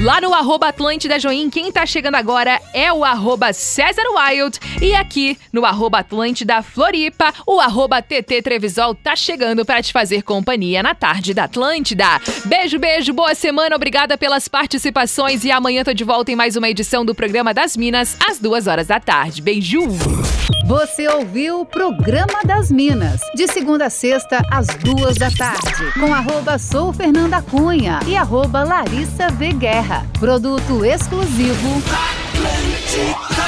Lá 0.02 0.18
no 0.18 0.32
arroba 0.32 0.68
Atlântida 0.68 1.20
Join, 1.20 1.50
quem 1.50 1.70
tá 1.70 1.84
chegando 1.84 2.14
agora 2.14 2.58
é 2.72 2.90
o 2.90 3.04
arroba 3.04 3.52
César 3.52 4.02
Wild. 4.16 4.58
E 4.80 4.94
aqui 4.94 5.36
no 5.52 5.62
arroba 5.62 5.98
Atlântida 5.98 6.62
Floripa, 6.62 7.34
o 7.46 7.60
arroba 7.60 8.00
TT 8.00 8.40
Trevisol 8.40 8.94
tá 8.94 9.14
chegando 9.14 9.62
para 9.62 9.82
te 9.82 9.92
fazer 9.92 10.22
companhia 10.22 10.82
na 10.82 10.94
tarde 10.94 11.34
da 11.34 11.44
Atlântida. 11.44 12.18
Beijo, 12.46 12.78
beijo, 12.78 13.12
boa 13.12 13.34
semana, 13.34 13.76
obrigada 13.76 14.16
pelas 14.16 14.48
participações 14.48 15.44
e 15.44 15.50
amanhã 15.50 15.84
tô 15.84 15.92
de 15.92 16.02
volta 16.02 16.32
em 16.32 16.36
mais 16.36 16.56
uma 16.56 16.70
edição 16.70 17.04
do 17.04 17.14
Programa 17.14 17.52
das 17.52 17.76
Minas, 17.76 18.16
às 18.26 18.38
duas 18.38 18.66
horas 18.66 18.86
da 18.86 18.98
tarde. 18.98 19.42
Beijo! 19.42 19.80
Você 20.66 21.08
ouviu 21.08 21.60
o 21.60 21.66
Programa 21.66 22.40
das 22.44 22.70
Minas, 22.70 23.20
de 23.34 23.46
segunda 23.48 23.86
a 23.86 23.90
sexta, 23.90 24.40
às 24.50 24.66
duas 24.68 25.16
da 25.16 25.30
tarde, 25.30 25.92
com 25.98 26.14
arroba 26.14 26.58
Sou 26.58 26.92
Fernanda 26.92 27.42
Cunha 27.42 27.98
e 28.06 28.16
arroba 28.16 28.62
Larissa 28.62 29.28
V. 29.28 29.50
Guerra. 29.90 30.06
Produto 30.20 30.84
exclusivo. 30.84 31.82
Atlântica. 31.90 33.39